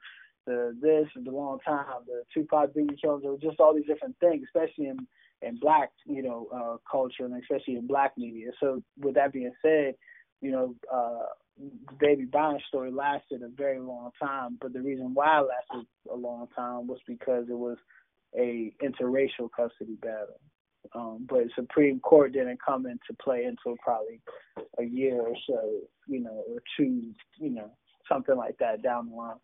The 0.47 0.77
this 0.83 1.07
is 1.17 1.27
a 1.27 1.31
long 1.31 1.59
time. 1.65 1.87
The 2.07 2.23
Tupac 2.35 2.75
Biggie 2.75 3.01
killings, 3.01 3.23
there 3.23 3.33
were 3.33 3.39
just 3.39 3.61
all 3.61 3.75
these 3.75 3.87
different 3.87 4.17
things, 4.21 4.45
especially 4.45 4.87
in 4.87 5.07
in 5.43 5.59
black, 5.59 5.91
you 6.07 6.23
know, 6.23 6.49
uh, 6.55 6.77
culture 6.91 7.25
and 7.25 7.41
especially 7.43 7.77
in 7.77 7.87
black 7.87 8.13
media. 8.17 8.51
So 8.61 8.83
with 8.99 9.15
that 9.15 9.33
being 9.33 9.53
said, 9.63 9.95
you 10.41 10.51
know, 10.51 10.75
uh, 10.93 11.27
the 11.59 11.95
Baby 11.99 12.25
Byron 12.25 12.61
story 12.69 12.91
lasted 12.91 13.43
a 13.43 13.49
very 13.49 13.79
long 13.79 14.11
time, 14.21 14.59
but 14.61 14.73
the 14.73 14.83
reason 14.83 15.15
why 15.15 15.41
it 15.41 15.47
lasted 15.47 15.87
a 16.11 16.17
long 16.17 16.49
time 16.55 16.87
was 16.87 16.99
because 17.07 17.47
it 17.49 17.59
was 17.59 17.79
a 18.37 18.73
interracial 18.83 19.49
custody 19.55 19.97
battle. 20.01 20.41
Um, 20.95 21.27
but 21.29 21.45
Supreme 21.55 22.01
Court 22.01 22.33
didn't 22.33 22.59
come 22.65 22.87
into 22.87 23.17
play 23.23 23.45
until 23.45 23.77
probably 23.83 24.21
a 24.79 24.85
year 24.85 25.21
or 25.21 25.35
so, 25.49 25.81
you 26.07 26.21
know, 26.21 26.45
or 26.49 26.61
two, 26.77 27.13
you 27.39 27.51
know, 27.51 27.71
something 28.09 28.37
like 28.37 28.59
that 28.59 28.83
down 28.83 29.09
the 29.09 29.17
line. 29.17 29.37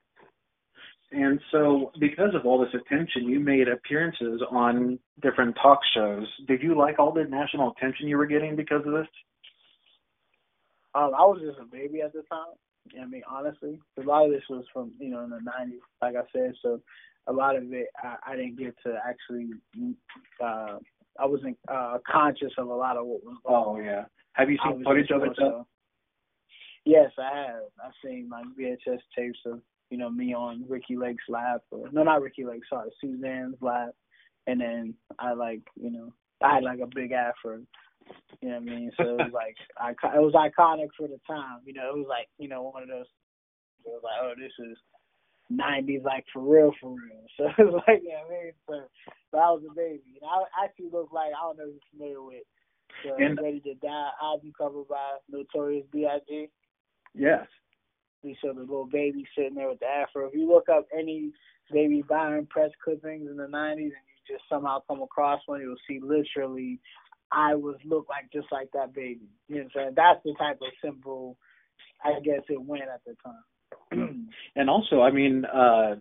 And 1.12 1.40
so, 1.50 1.90
because 1.98 2.34
of 2.34 2.46
all 2.46 2.60
this 2.60 2.72
attention, 2.72 3.28
you 3.28 3.40
made 3.40 3.66
appearances 3.68 4.42
on 4.48 4.98
different 5.20 5.56
talk 5.60 5.80
shows. 5.92 6.26
Did 6.46 6.62
you 6.62 6.78
like 6.78 7.00
all 7.00 7.12
the 7.12 7.24
national 7.24 7.72
attention 7.72 8.06
you 8.06 8.16
were 8.16 8.26
getting 8.26 8.54
because 8.54 8.82
of 8.86 8.92
this? 8.92 9.08
Um, 10.94 11.10
I 11.16 11.22
was 11.22 11.40
just 11.44 11.58
a 11.58 11.64
baby 11.64 12.00
at 12.02 12.12
the 12.12 12.22
time. 12.30 12.54
I 13.00 13.06
mean, 13.06 13.22
honestly, 13.28 13.78
a 13.98 14.02
lot 14.02 14.26
of 14.26 14.32
this 14.32 14.42
was 14.48 14.64
from 14.72 14.92
you 15.00 15.10
know 15.10 15.24
in 15.24 15.30
the 15.30 15.38
'90s, 15.38 15.80
like 16.00 16.14
I 16.14 16.22
said. 16.32 16.54
So 16.62 16.80
a 17.26 17.32
lot 17.32 17.56
of 17.56 17.64
it, 17.72 17.88
I, 18.02 18.16
I 18.26 18.36
didn't 18.36 18.58
get 18.58 18.74
to 18.84 18.96
actually. 19.06 19.50
Uh, 20.42 20.78
I 21.18 21.26
wasn't 21.26 21.58
uh, 21.68 21.98
conscious 22.10 22.52
of 22.56 22.68
a 22.68 22.74
lot 22.74 22.96
of 22.96 23.06
what 23.06 23.24
was 23.24 23.36
going 23.44 23.56
on. 23.56 23.80
Oh 23.80 23.80
yeah. 23.80 24.04
Have 24.34 24.48
you 24.48 24.58
seen 24.64 24.84
footage 24.84 25.10
of 25.10 25.22
it 25.24 25.32
though? 25.36 25.66
Yes, 26.84 27.10
I 27.18 27.46
have. 27.46 27.62
I've 27.84 27.92
seen 28.02 28.28
like 28.30 28.46
VHS 28.58 29.00
tapes 29.16 29.38
of 29.46 29.60
you 29.90 29.98
know 29.98 30.10
me 30.10 30.34
on 30.34 30.64
Ricki 30.68 30.96
Lake's 30.96 31.24
lap, 31.28 31.62
or 31.70 31.88
no, 31.92 32.02
not 32.02 32.22
Ricki 32.22 32.44
Lake, 32.44 32.62
sorry, 32.68 32.90
Suzanne's 33.00 33.60
lap, 33.60 33.90
and 34.46 34.60
then 34.60 34.94
I 35.18 35.32
like 35.34 35.60
you 35.80 35.90
know 35.90 36.12
I 36.42 36.54
had 36.54 36.64
like 36.64 36.80
a 36.80 36.88
big 36.94 37.12
afro. 37.12 37.60
You 38.40 38.48
know 38.48 38.54
what 38.56 38.62
I 38.62 38.64
mean? 38.64 38.90
So 38.96 39.04
it 39.04 39.16
was 39.18 39.32
like 39.32 39.56
I, 39.78 39.90
it 39.90 40.20
was 40.20 40.34
iconic 40.34 40.88
for 40.96 41.06
the 41.08 41.20
time. 41.26 41.58
You 41.64 41.74
know, 41.74 41.90
it 41.90 41.98
was 41.98 42.06
like 42.08 42.28
you 42.38 42.48
know 42.48 42.62
one 42.62 42.82
of 42.82 42.88
those. 42.88 43.06
It 43.84 43.88
was 43.88 44.02
like, 44.04 44.20
oh, 44.22 44.34
this 44.36 44.52
is 44.70 44.76
'90s, 45.52 46.04
like 46.04 46.24
for 46.32 46.42
real, 46.42 46.72
for 46.80 46.90
real. 46.90 47.24
So 47.36 47.46
it 47.46 47.64
was 47.64 47.82
like, 47.88 48.02
you 48.02 48.10
know 48.10 48.24
what 48.28 48.36
I 48.38 48.44
mean? 48.44 48.52
So, 48.68 48.74
but 49.32 49.38
I 49.38 49.50
was 49.50 49.62
a 49.70 49.74
baby, 49.74 50.20
and 50.20 50.28
I 50.28 50.64
actually 50.64 50.90
looked 50.92 51.12
like 51.14 51.32
I 51.32 51.40
don't 51.42 51.58
know 51.58 51.64
if 51.64 51.70
you're 51.74 51.90
familiar 51.92 52.22
with 52.22 52.44
the 53.04 53.24
And- 53.24 53.38
Ready 53.40 53.60
to 53.60 53.74
Die 53.74 54.08
album 54.22 54.52
cover 54.56 54.82
by 54.88 55.16
Notorious 55.30 55.86
B.I.G. 55.92 56.48
Yes. 57.14 57.46
We 58.22 58.36
saw 58.40 58.52
the 58.52 58.60
little 58.60 58.86
baby 58.86 59.26
sitting 59.36 59.54
there 59.54 59.68
with 59.68 59.80
the 59.80 59.86
afro. 59.86 60.28
If 60.28 60.34
you 60.34 60.48
look 60.48 60.68
up 60.68 60.86
any 60.96 61.32
baby 61.72 62.02
Byron 62.06 62.46
press 62.46 62.70
clippings 62.84 63.28
in 63.28 63.36
the 63.36 63.44
'90s, 63.44 63.78
and 63.78 63.90
you 63.90 63.90
just 64.28 64.42
somehow 64.48 64.80
come 64.88 65.02
across 65.02 65.40
one, 65.46 65.60
you'll 65.60 65.76
see 65.88 66.00
literally, 66.02 66.80
I 67.32 67.54
was 67.54 67.76
look 67.84 68.06
like 68.08 68.30
just 68.32 68.48
like 68.52 68.70
that 68.72 68.94
baby. 68.94 69.28
You 69.48 69.56
know 69.56 69.60
what 69.62 69.64
I'm 69.64 69.70
saying? 69.74 69.92
That's 69.96 70.20
the 70.24 70.34
type 70.38 70.58
of 70.60 70.68
simple, 70.82 71.36
I 72.04 72.20
guess 72.20 72.42
it 72.48 72.60
went 72.60 72.82
at 72.82 73.00
the 73.06 73.16
time. 73.24 74.26
And 74.56 74.68
also, 74.68 75.00
I 75.00 75.10
mean, 75.10 75.44
uh, 75.44 75.96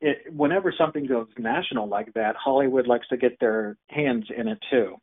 it, 0.00 0.32
whenever 0.34 0.72
something 0.76 1.06
goes 1.06 1.28
national 1.38 1.88
like 1.88 2.12
that, 2.14 2.36
Hollywood 2.36 2.86
likes 2.86 3.08
to 3.08 3.16
get 3.16 3.38
their 3.40 3.76
hands 3.88 4.26
in 4.36 4.48
it 4.48 4.58
too. 4.70 4.96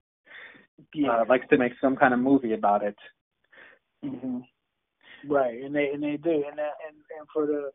yeah. 0.94 1.22
Uh, 1.22 1.26
likes 1.28 1.48
to 1.50 1.58
make 1.58 1.74
some 1.82 1.96
kind 1.96 2.14
of 2.14 2.20
movie 2.20 2.54
about 2.54 2.84
it. 2.84 2.96
hmm 4.04 4.40
Right, 5.28 5.62
and 5.62 5.76
they 5.76 5.90
and 5.94 6.04
they 6.04 6.18
do, 6.18 6.44
and 6.48 6.58
that, 6.58 6.76
and 6.88 6.98
and 7.18 7.28
for 7.34 7.46
the 7.46 7.72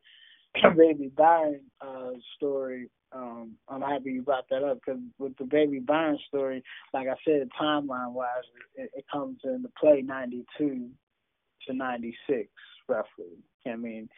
baby 0.76 1.10
Byron 1.16 1.60
uh 1.80 2.10
story, 2.36 2.88
um, 3.12 3.52
I'm 3.68 3.82
happy 3.82 4.12
you 4.12 4.22
brought 4.22 4.48
that 4.50 4.64
up 4.64 4.78
because 4.84 5.00
with 5.18 5.36
the 5.38 5.44
baby 5.44 5.78
Byron 5.78 6.18
story, 6.28 6.62
like 6.92 7.06
I 7.08 7.14
said, 7.24 7.48
timeline 7.60 8.12
wise, 8.12 8.44
it, 8.74 8.90
it 8.94 9.04
comes 9.12 9.38
into 9.44 9.68
play 9.78 10.02
'92 10.02 10.88
to 11.68 11.74
'96 11.74 12.48
roughly. 12.88 13.36
I 13.66 13.76
mean, 13.76 14.08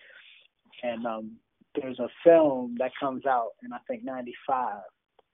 and 0.82 1.06
um, 1.06 1.36
there's 1.74 1.98
a 1.98 2.08
film 2.24 2.76
that 2.78 2.92
comes 2.98 3.26
out 3.26 3.50
in 3.64 3.72
I 3.72 3.78
think 3.88 4.04
'95. 4.04 4.80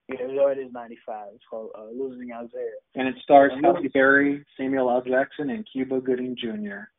Yeah, 0.09 0.17
it 0.21 0.59
is 0.59 0.73
'95. 0.73 1.29
It's 1.35 1.45
called 1.49 1.71
uh, 1.79 1.87
Losing 1.97 2.33
Isaiah. 2.33 2.81
And 2.95 3.09
it 3.09 3.15
stars 3.23 3.53
Halle 3.63 3.89
Berry, 3.93 4.45
Samuel 4.59 4.91
L. 4.91 5.03
Jackson, 5.03 5.51
and 5.51 5.67
Cuba 5.73 6.01
Gooding 6.01 6.37
Jr. 6.37 6.91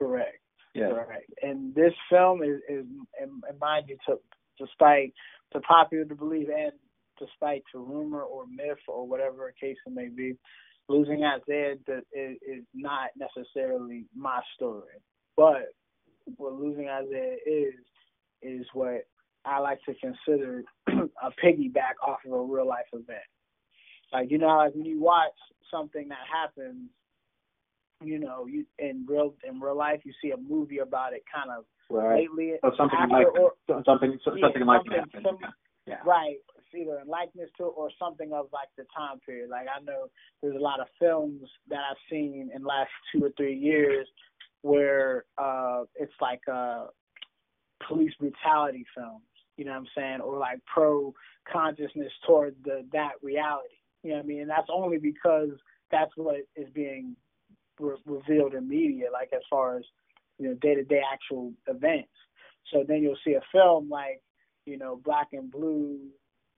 Correct. 0.00 0.38
Yeah. 0.74 0.86
Right. 0.86 1.24
And 1.42 1.74
this 1.74 1.92
film 2.08 2.42
is, 2.42 2.60
is 2.68 2.86
and, 3.20 3.42
and 3.48 3.58
mind 3.60 3.86
you, 3.88 3.96
to, 4.08 4.16
despite 4.58 5.12
the 5.52 5.60
popular 5.60 6.04
belief 6.04 6.48
and 6.48 6.72
despite 7.18 7.62
the 7.74 7.80
rumor 7.80 8.22
or 8.22 8.44
myth 8.46 8.78
or 8.88 9.06
whatever 9.06 9.52
the 9.52 9.66
case 9.66 9.76
it 9.86 9.92
may 9.92 10.08
be, 10.08 10.36
losing 10.88 11.24
Isaiah 11.24 11.74
is, 11.74 12.36
is 12.42 12.64
not 12.74 13.10
necessarily 13.16 14.06
my 14.16 14.40
story. 14.54 14.94
But 15.36 15.72
what 16.36 16.54
losing 16.54 16.88
Isaiah 16.88 17.36
is 17.46 17.74
is 18.42 18.66
what 18.72 19.02
I 19.44 19.58
like 19.58 19.80
to 19.86 19.94
consider 19.94 20.62
a 20.88 21.30
piggyback 21.44 21.94
off 22.06 22.18
of 22.26 22.32
a 22.32 22.42
real 22.42 22.66
life 22.66 22.86
event. 22.92 23.18
Like 24.12 24.30
you 24.30 24.38
know, 24.38 24.48
like 24.48 24.74
when 24.74 24.84
you 24.84 25.00
watch 25.00 25.32
something 25.70 26.08
that 26.08 26.18
happens 26.32 26.90
you 28.02 28.18
know, 28.18 28.46
you 28.46 28.64
in 28.78 29.04
real 29.08 29.34
in 29.48 29.60
real 29.60 29.76
life, 29.76 30.00
you 30.04 30.12
see 30.22 30.30
a 30.30 30.36
movie 30.36 30.78
about 30.78 31.12
it 31.12 31.22
kind 31.32 31.50
of 31.50 31.64
Right. 31.92 32.20
lately. 32.30 32.54
So 32.62 32.70
something 32.76 32.98
after 32.98 33.12
like 33.16 33.26
or, 33.34 33.54
something 33.84 34.18
so- 34.24 34.34
yeah, 34.36 34.46
something 34.46 34.64
like 34.64 34.82
something 34.86 35.22
that. 35.22 35.22
sim- 35.22 35.52
Yeah. 35.86 36.00
right, 36.04 36.36
it's 36.56 36.74
either 36.74 37.00
in 37.00 37.08
likeness 37.08 37.50
to 37.58 37.64
it 37.64 37.74
or 37.76 37.90
something 37.98 38.32
of 38.32 38.46
like 38.52 38.68
the 38.76 38.84
time 38.96 39.18
period. 39.20 39.50
Like 39.50 39.66
I 39.68 39.80
know 39.82 40.08
there's 40.40 40.54
a 40.54 40.60
lot 40.60 40.78
of 40.80 40.86
films 41.00 41.50
that 41.68 41.80
I've 41.90 41.96
seen 42.08 42.50
in 42.54 42.62
the 42.62 42.68
last 42.68 42.90
two 43.12 43.24
or 43.24 43.30
three 43.36 43.56
years 43.56 44.06
where 44.62 45.24
uh 45.38 45.84
it's 45.96 46.12
like 46.20 46.42
uh 46.48 46.86
police 47.86 48.12
brutality 48.20 48.86
films, 48.94 49.24
you 49.56 49.64
know 49.64 49.72
what 49.72 49.78
I'm 49.78 49.86
saying, 49.96 50.20
or 50.20 50.38
like 50.38 50.60
pro 50.66 51.12
consciousness 51.50 52.12
toward 52.26 52.54
the 52.64 52.86
that 52.92 53.12
reality. 53.22 53.74
You 54.02 54.10
know 54.10 54.16
what 54.18 54.24
I 54.24 54.28
mean? 54.28 54.40
And 54.42 54.50
that's 54.50 54.68
only 54.72 54.98
because 54.98 55.50
that's 55.90 56.12
what 56.16 56.36
is 56.56 56.68
being 56.72 57.16
re- 57.80 57.96
revealed 58.06 58.54
in 58.54 58.68
media, 58.68 59.06
like 59.12 59.30
as 59.34 59.42
far 59.50 59.76
as 59.78 59.84
you 60.38 60.48
know, 60.48 60.54
day 60.54 60.74
to 60.74 60.84
day 60.84 61.00
actual 61.12 61.52
events. 61.66 62.10
So 62.72 62.84
then 62.86 63.02
you'll 63.02 63.18
see 63.24 63.34
a 63.34 63.42
film 63.52 63.88
like, 63.90 64.22
you 64.64 64.78
know, 64.78 65.00
Black 65.04 65.28
and 65.32 65.50
Blue, 65.50 65.98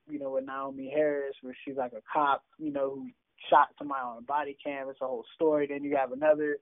you 0.08 0.18
know, 0.18 0.30
with 0.30 0.46
Naomie 0.46 0.92
Harris, 0.92 1.34
where 1.42 1.56
she's 1.64 1.76
like 1.76 1.92
a 1.92 2.02
cop, 2.12 2.42
you 2.58 2.72
know, 2.72 2.90
who 2.94 3.08
shot 3.50 3.68
somebody 3.78 4.00
on 4.02 4.18
a 4.18 4.22
body 4.22 4.56
cam. 4.62 4.88
It's 4.88 5.00
a 5.00 5.06
whole 5.06 5.24
story. 5.34 5.66
Then 5.66 5.82
you 5.82 5.96
have 5.96 6.12
another 6.12 6.58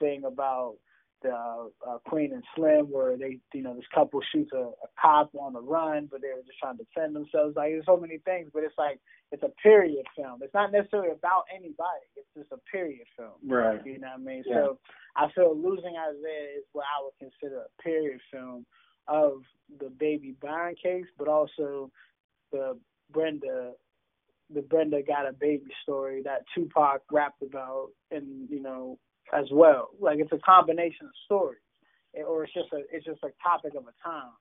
thing 0.00 0.24
about 0.24 0.76
the 1.24 1.70
uh, 1.88 1.98
Queen 2.06 2.32
and 2.32 2.44
Slim, 2.54 2.86
where 2.86 3.16
they, 3.16 3.40
you 3.52 3.62
know, 3.62 3.74
this 3.74 3.84
couple 3.92 4.20
shoots 4.30 4.50
a, 4.54 4.58
a 4.58 4.88
cop 5.00 5.30
on 5.34 5.54
the 5.54 5.60
run, 5.60 6.06
but 6.10 6.20
they 6.20 6.28
were 6.28 6.44
just 6.46 6.58
trying 6.60 6.76
to 6.76 6.84
defend 6.84 7.16
themselves. 7.16 7.56
Like 7.56 7.72
there's 7.72 7.86
so 7.86 7.96
many 7.96 8.18
things, 8.18 8.50
but 8.52 8.62
it's 8.62 8.78
like 8.78 9.00
it's 9.32 9.42
a 9.42 9.50
period 9.62 10.04
film. 10.14 10.40
It's 10.42 10.54
not 10.54 10.70
necessarily 10.70 11.10
about 11.10 11.44
anybody. 11.52 12.06
It's 12.14 12.28
just 12.36 12.52
a 12.52 12.60
period 12.70 13.06
film. 13.16 13.40
Right. 13.44 13.80
You 13.84 13.98
know 13.98 14.08
what 14.14 14.20
I 14.20 14.24
mean? 14.24 14.44
Yeah. 14.46 14.54
So 14.54 14.78
I 15.16 15.26
feel 15.34 15.56
losing 15.56 15.96
Isaiah 15.96 16.58
is 16.58 16.64
what 16.72 16.84
I 16.84 17.02
would 17.02 17.18
consider 17.18 17.62
a 17.62 17.82
period 17.82 18.20
film 18.30 18.66
of 19.08 19.40
the 19.80 19.88
Baby 19.88 20.36
Byron 20.40 20.76
case, 20.80 21.06
but 21.18 21.26
also 21.26 21.90
the 22.52 22.78
Brenda 23.10 23.72
the 24.54 24.60
Brenda 24.60 25.02
got 25.02 25.26
a 25.26 25.32
baby 25.32 25.72
story 25.82 26.20
that 26.24 26.44
Tupac 26.54 27.00
rapped 27.10 27.42
about, 27.42 27.88
and 28.10 28.48
you 28.50 28.60
know 28.60 28.98
as 29.32 29.46
well. 29.52 29.90
Like 30.00 30.18
it's 30.18 30.32
a 30.32 30.38
combination 30.38 31.06
of 31.06 31.12
stories, 31.24 31.60
or 32.26 32.44
it's 32.44 32.52
just 32.52 32.72
a 32.72 32.82
it's 32.92 33.04
just 33.04 33.22
a 33.22 33.30
topic 33.42 33.74
of 33.76 33.84
a 33.84 34.08
time 34.08 34.32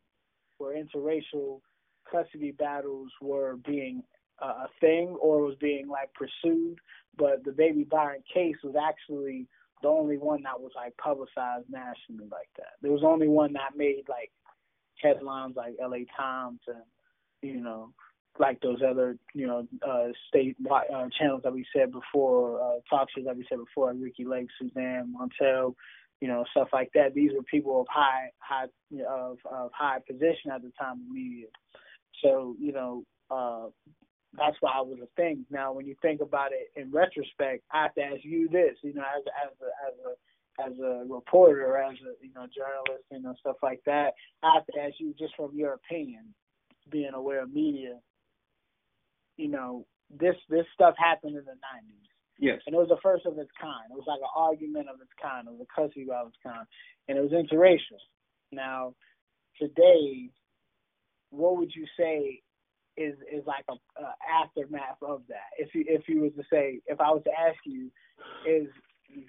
where 0.57 0.75
interracial 0.75 1.61
custody 2.09 2.51
battles 2.51 3.11
were 3.21 3.57
being 3.65 4.03
uh, 4.41 4.65
a 4.65 4.67
thing 4.79 5.15
or 5.21 5.41
was 5.41 5.55
being 5.59 5.87
like 5.87 6.13
pursued. 6.13 6.77
But 7.17 7.43
the 7.43 7.51
Baby 7.51 7.83
Byron 7.83 8.23
case 8.33 8.55
was 8.63 8.75
actually 8.75 9.47
the 9.81 9.89
only 9.89 10.17
one 10.17 10.43
that 10.43 10.59
was 10.59 10.71
like 10.75 10.95
publicized 10.97 11.69
nationally 11.69 12.29
like 12.31 12.49
that. 12.57 12.73
There 12.81 12.91
was 12.91 13.03
only 13.03 13.27
one 13.27 13.53
that 13.53 13.77
made 13.77 14.03
like 14.07 14.31
headlines 15.01 15.55
like 15.55 15.75
L.A. 15.81 16.05
Times 16.17 16.59
and 16.67 16.83
you 17.41 17.61
know 17.61 17.93
like 18.39 18.59
those 18.61 18.79
other, 18.87 19.17
you 19.33 19.47
know, 19.47 19.67
uh, 19.87 20.07
state 20.27 20.55
uh, 20.69 21.07
channels 21.17 21.41
that 21.43 21.53
we 21.53 21.65
said 21.75 21.91
before, 21.91 22.61
uh, 22.61 22.79
talk 22.89 23.07
shows 23.15 23.25
that 23.25 23.37
we 23.37 23.45
said 23.47 23.59
before, 23.59 23.93
Ricki 23.93 24.25
Lake, 24.25 24.47
Suzanne 24.59 25.13
Montel, 25.13 25.75
you 26.19 26.27
know, 26.27 26.43
stuff 26.51 26.69
like 26.73 26.89
that. 26.95 27.13
These 27.13 27.31
were 27.35 27.43
people 27.43 27.81
of 27.81 27.87
high, 27.89 28.29
high, 28.39 28.65
of, 29.07 29.37
of 29.51 29.71
high 29.73 29.99
position 30.07 30.51
at 30.53 30.61
the 30.61 30.71
time 30.79 31.01
of 31.01 31.11
media. 31.11 31.47
So, 32.23 32.55
you 32.59 32.71
know, 32.71 33.03
uh, 33.29 33.67
that's 34.37 34.57
why 34.61 34.71
I 34.75 34.81
was 34.81 34.97
a 35.03 35.07
thing. 35.15 35.45
Now, 35.51 35.73
when 35.73 35.85
you 35.85 35.95
think 36.01 36.21
about 36.21 36.51
it 36.53 36.79
in 36.79 36.91
retrospect, 36.91 37.63
I 37.71 37.83
have 37.83 37.95
to 37.95 38.01
ask 38.01 38.23
you 38.23 38.49
this, 38.49 38.77
you 38.81 38.93
know, 38.93 39.03
as 39.03 39.23
as 39.45 39.51
a, 39.61 39.65
as 39.85 39.93
a 40.05 40.13
as 40.59 40.79
a 40.79 41.03
reporter, 41.07 41.77
as 41.77 41.97
a 42.01 42.25
you 42.25 42.31
know 42.33 42.47
journalist, 42.55 43.05
you 43.11 43.21
know 43.21 43.33
stuff 43.39 43.57
like 43.61 43.81
that. 43.85 44.13
I 44.41 44.51
have 44.55 44.65
to 44.67 44.79
ask 44.79 44.95
you 44.99 45.13
just 45.17 45.35
from 45.35 45.51
your 45.53 45.73
opinion, 45.73 46.33
being 46.91 47.13
aware 47.13 47.43
of 47.43 47.53
media, 47.53 47.99
you 49.37 49.49
know, 49.49 49.85
this 50.09 50.35
this 50.49 50.65
stuff 50.73 50.95
happened 50.97 51.35
in 51.37 51.45
the 51.45 51.57
nineties. 51.73 52.09
Yes. 52.39 52.59
And 52.65 52.75
it 52.75 52.79
was 52.79 52.89
the 52.89 52.97
first 53.01 53.25
of 53.25 53.37
its 53.37 53.51
kind. 53.61 53.91
It 53.91 53.95
was 53.95 54.07
like 54.07 54.19
an 54.19 54.33
argument 54.35 54.89
of 54.89 54.99
its 55.01 55.11
kind. 55.21 55.47
It 55.47 55.51
was 55.51 55.61
a 55.61 55.81
custody 55.81 56.07
of 56.11 56.27
its 56.27 56.37
kind. 56.43 56.65
And 57.07 57.17
it 57.17 57.21
was 57.21 57.31
interracial. 57.31 58.01
Now, 58.51 58.95
today, 59.59 60.29
what 61.29 61.57
would 61.57 61.71
you 61.75 61.85
say 61.97 62.41
is 62.97 63.15
is 63.31 63.45
like 63.45 63.65
a, 63.69 63.73
a 63.73 64.15
aftermath 64.43 65.01
of 65.01 65.21
that? 65.29 65.49
If 65.57 65.73
you 65.73 65.83
if 65.87 66.07
you 66.07 66.21
was 66.21 66.31
to 66.37 66.43
say, 66.51 66.79
if 66.87 66.99
I 66.99 67.09
was 67.11 67.23
to 67.25 67.31
ask 67.31 67.57
you, 67.65 67.91
is 68.47 68.67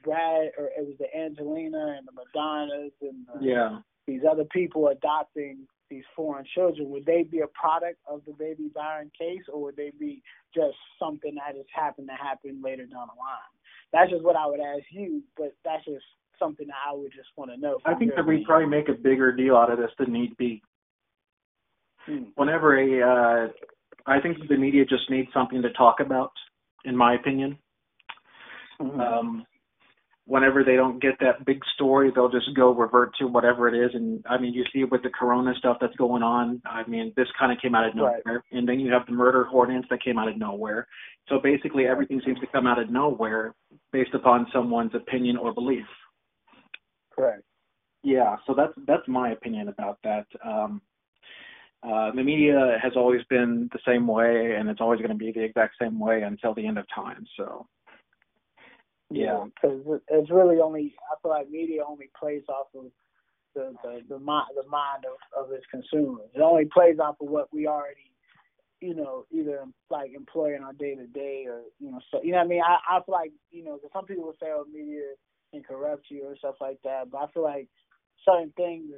Brad 0.02 0.50
or 0.58 0.66
it 0.76 0.86
was 0.86 0.96
the 0.98 1.14
Angelina 1.16 1.96
and 1.98 2.06
the 2.06 2.12
Madonnas 2.12 2.92
and 3.02 3.26
the, 3.26 3.46
Yeah. 3.46 3.78
these 4.06 4.22
other 4.28 4.44
people 4.44 4.88
adopting 4.88 5.66
these 5.94 6.04
foreign 6.16 6.44
children, 6.54 6.90
would 6.90 7.06
they 7.06 7.22
be 7.22 7.40
a 7.40 7.46
product 7.48 7.98
of 8.08 8.22
the 8.26 8.32
Baby 8.32 8.70
Byron 8.74 9.10
case, 9.16 9.42
or 9.52 9.62
would 9.62 9.76
they 9.76 9.92
be 9.98 10.22
just 10.54 10.76
something 10.98 11.34
that 11.36 11.54
just 11.54 11.68
happened 11.74 12.08
to 12.08 12.14
happen 12.14 12.60
later 12.62 12.84
down 12.84 13.08
the 13.08 13.18
line? 13.18 13.52
That's 13.92 14.10
just 14.10 14.24
what 14.24 14.36
I 14.36 14.46
would 14.46 14.60
ask 14.60 14.84
you, 14.90 15.22
but 15.36 15.54
that's 15.64 15.84
just 15.84 16.04
something 16.38 16.66
that 16.66 16.74
I 16.88 16.92
would 16.92 17.12
just 17.12 17.28
want 17.36 17.52
to 17.52 17.56
know. 17.56 17.78
I 17.84 17.94
think 17.94 18.12
that 18.16 18.26
we 18.26 18.44
probably 18.44 18.66
make 18.68 18.88
a 18.88 18.92
bigger 18.92 19.30
deal 19.32 19.56
out 19.56 19.70
of 19.70 19.78
this 19.78 19.90
than 19.98 20.12
need 20.12 20.36
be. 20.36 20.62
Hmm. 22.06 22.24
Whenever 22.34 22.76
a, 22.76 23.46
uh, 23.46 23.48
I 24.06 24.20
think 24.20 24.36
the 24.48 24.56
media 24.56 24.84
just 24.84 25.08
needs 25.10 25.28
something 25.32 25.62
to 25.62 25.72
talk 25.72 26.00
about, 26.00 26.32
in 26.84 26.96
my 26.96 27.14
opinion. 27.14 27.56
Mhm. 28.80 29.00
Um, 29.00 29.46
whenever 30.26 30.64
they 30.64 30.76
don't 30.76 31.02
get 31.02 31.14
that 31.20 31.44
big 31.44 31.60
story, 31.74 32.10
they'll 32.14 32.30
just 32.30 32.48
go 32.56 32.74
revert 32.74 33.14
to 33.18 33.26
whatever 33.26 33.68
it 33.68 33.74
is. 33.74 33.90
And 33.94 34.24
I 34.28 34.38
mean, 34.38 34.54
you 34.54 34.64
see 34.72 34.84
with 34.84 35.02
the 35.02 35.10
Corona 35.10 35.54
stuff 35.58 35.76
that's 35.80 35.94
going 35.96 36.22
on. 36.22 36.62
I 36.64 36.86
mean, 36.88 37.12
this 37.16 37.28
kind 37.38 37.52
of 37.52 37.58
came 37.60 37.74
out 37.74 37.86
of 37.88 37.94
nowhere, 37.94 38.22
Right. 38.24 38.40
and 38.52 38.68
then 38.68 38.80
you 38.80 38.90
have 38.92 39.06
the 39.06 39.12
murder 39.12 39.44
hornets 39.44 39.86
that 39.90 40.02
came 40.02 40.18
out 40.18 40.28
of 40.28 40.36
nowhere. 40.36 40.86
So 41.28 41.38
basically, 41.38 41.86
everything 41.86 42.20
seems 42.24 42.40
to 42.40 42.46
come 42.46 42.66
out 42.66 42.78
of 42.78 42.90
nowhere 42.90 43.54
based 43.92 44.14
upon 44.14 44.46
someone's 44.52 44.94
opinion 44.94 45.36
or 45.36 45.52
belief. 45.52 45.86
Correct. 47.10 47.42
Yeah, 48.02 48.36
so 48.46 48.54
that's 48.54 48.72
that's 48.86 49.06
my 49.08 49.30
opinion 49.32 49.68
about 49.68 49.98
that. 50.04 50.26
Um, 50.44 50.82
uh, 51.82 52.10
the 52.12 52.22
media 52.22 52.78
has 52.82 52.92
always 52.96 53.22
been 53.28 53.68
the 53.72 53.78
same 53.86 54.06
way, 54.06 54.54
and 54.56 54.68
it's 54.70 54.80
always 54.80 54.98
going 54.98 55.10
to 55.10 55.16
be 55.16 55.32
the 55.32 55.42
exact 55.42 55.74
same 55.80 55.98
way 55.98 56.22
until 56.22 56.54
the 56.54 56.66
end 56.66 56.78
of 56.78 56.86
time. 56.94 57.26
So, 57.36 57.66
yeah, 59.10 59.44
because 59.54 60.00
it's 60.08 60.30
really 60.30 60.60
only 60.60 60.94
I 61.10 61.20
feel 61.22 61.30
like 61.30 61.50
media 61.50 61.82
only 61.86 62.10
plays 62.18 62.42
off 62.48 62.68
of 62.74 62.90
the 63.54 63.74
the 63.82 64.00
the 64.08 64.18
mind 64.18 64.48
the 64.56 64.68
mind 64.68 65.04
of, 65.06 65.46
of 65.46 65.52
its 65.52 65.66
consumers. 65.70 66.30
It 66.34 66.40
only 66.40 66.64
plays 66.66 66.98
off 66.98 67.16
of 67.20 67.28
what 67.28 67.52
we 67.52 67.66
already, 67.66 68.10
you 68.80 68.94
know, 68.94 69.26
either 69.30 69.64
like 69.90 70.12
employ 70.14 70.56
in 70.56 70.62
our 70.62 70.72
day 70.72 70.94
to 70.94 71.06
day 71.06 71.46
or 71.48 71.62
you 71.78 71.90
know, 71.90 72.00
so 72.10 72.20
you 72.22 72.32
know 72.32 72.38
what 72.38 72.44
I 72.46 72.48
mean. 72.48 72.62
I 72.62 72.96
I 72.96 73.00
feel 73.04 73.12
like 73.14 73.32
you 73.50 73.64
know, 73.64 73.78
'cause 73.78 73.90
some 73.92 74.06
people 74.06 74.24
will 74.24 74.36
say, 74.40 74.48
oh, 74.48 74.64
media 74.72 75.14
can 75.52 75.62
corrupt 75.62 76.06
you 76.10 76.24
or 76.26 76.36
stuff 76.36 76.56
like 76.60 76.78
that, 76.82 77.10
but 77.10 77.18
I 77.18 77.26
feel 77.28 77.44
like 77.44 77.68
certain 78.24 78.52
things 78.56 78.90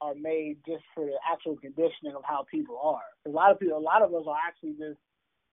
are 0.00 0.14
made 0.14 0.58
just 0.66 0.82
for 0.94 1.06
the 1.06 1.16
actual 1.30 1.56
conditioning 1.56 2.14
of 2.16 2.22
how 2.24 2.44
people 2.50 2.78
are. 2.82 3.04
'Cause 3.22 3.32
a 3.32 3.36
lot 3.36 3.50
of 3.52 3.58
people, 3.60 3.78
a 3.78 3.80
lot 3.80 4.02
of 4.02 4.12
us 4.14 4.26
are 4.26 4.36
actually 4.46 4.74
just 4.74 4.98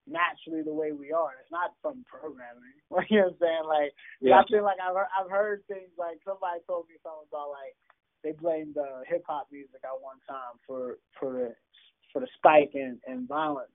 naturally 0.06 0.62
the 0.62 0.74
way 0.74 0.92
we 0.92 1.12
are. 1.12 1.32
It's 1.40 1.52
not 1.52 1.72
from 1.80 2.04
programming. 2.04 2.76
you 3.10 3.20
know 3.20 3.32
what 3.32 3.40
I'm 3.40 3.40
saying? 3.40 3.66
Like 3.66 3.92
yeah, 4.20 4.40
I 4.40 4.44
feel 4.48 4.64
like 4.64 4.78
I've 4.80 4.94
heard, 4.94 5.12
I've 5.12 5.30
heard 5.30 5.58
things 5.66 5.90
like 5.98 6.20
somebody 6.24 6.60
told 6.66 6.88
me 6.88 7.00
something 7.02 7.28
about 7.28 7.50
like 7.50 7.74
they 8.22 8.32
blamed 8.32 8.76
uh, 8.76 9.04
hip 9.06 9.24
hop 9.28 9.48
music 9.52 9.80
at 9.84 9.96
one 10.00 10.20
time 10.28 10.56
for 10.66 10.96
for 11.18 11.32
the 11.32 11.48
for 12.12 12.20
the 12.20 12.28
spike 12.36 12.70
in, 12.74 12.98
in 13.08 13.26
violence, 13.26 13.74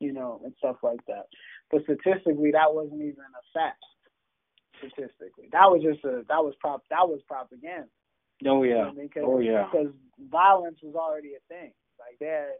you 0.00 0.12
know, 0.12 0.40
and 0.42 0.54
stuff 0.58 0.76
like 0.82 1.04
that. 1.06 1.26
But 1.70 1.82
statistically, 1.84 2.50
that 2.52 2.72
wasn't 2.72 3.02
even 3.02 3.28
a 3.28 3.44
fact. 3.52 3.82
Statistically, 4.78 5.48
that 5.52 5.70
was 5.70 5.82
just 5.82 6.04
a 6.04 6.24
that 6.28 6.42
was 6.42 6.54
prop 6.60 6.82
that 6.90 7.06
was 7.06 7.20
propaganda. 7.26 7.86
oh 8.46 8.62
You 8.62 8.74
know 8.74 8.84
yeah, 8.84 8.90
I 8.90 8.92
mean? 8.92 9.08
Cause, 9.08 9.22
oh 9.24 9.38
yeah, 9.38 9.66
Because 9.70 9.94
violence 10.30 10.78
was 10.82 10.94
already 10.94 11.34
a 11.34 11.42
thing. 11.48 11.72
Like 11.98 12.18
had 12.20 12.58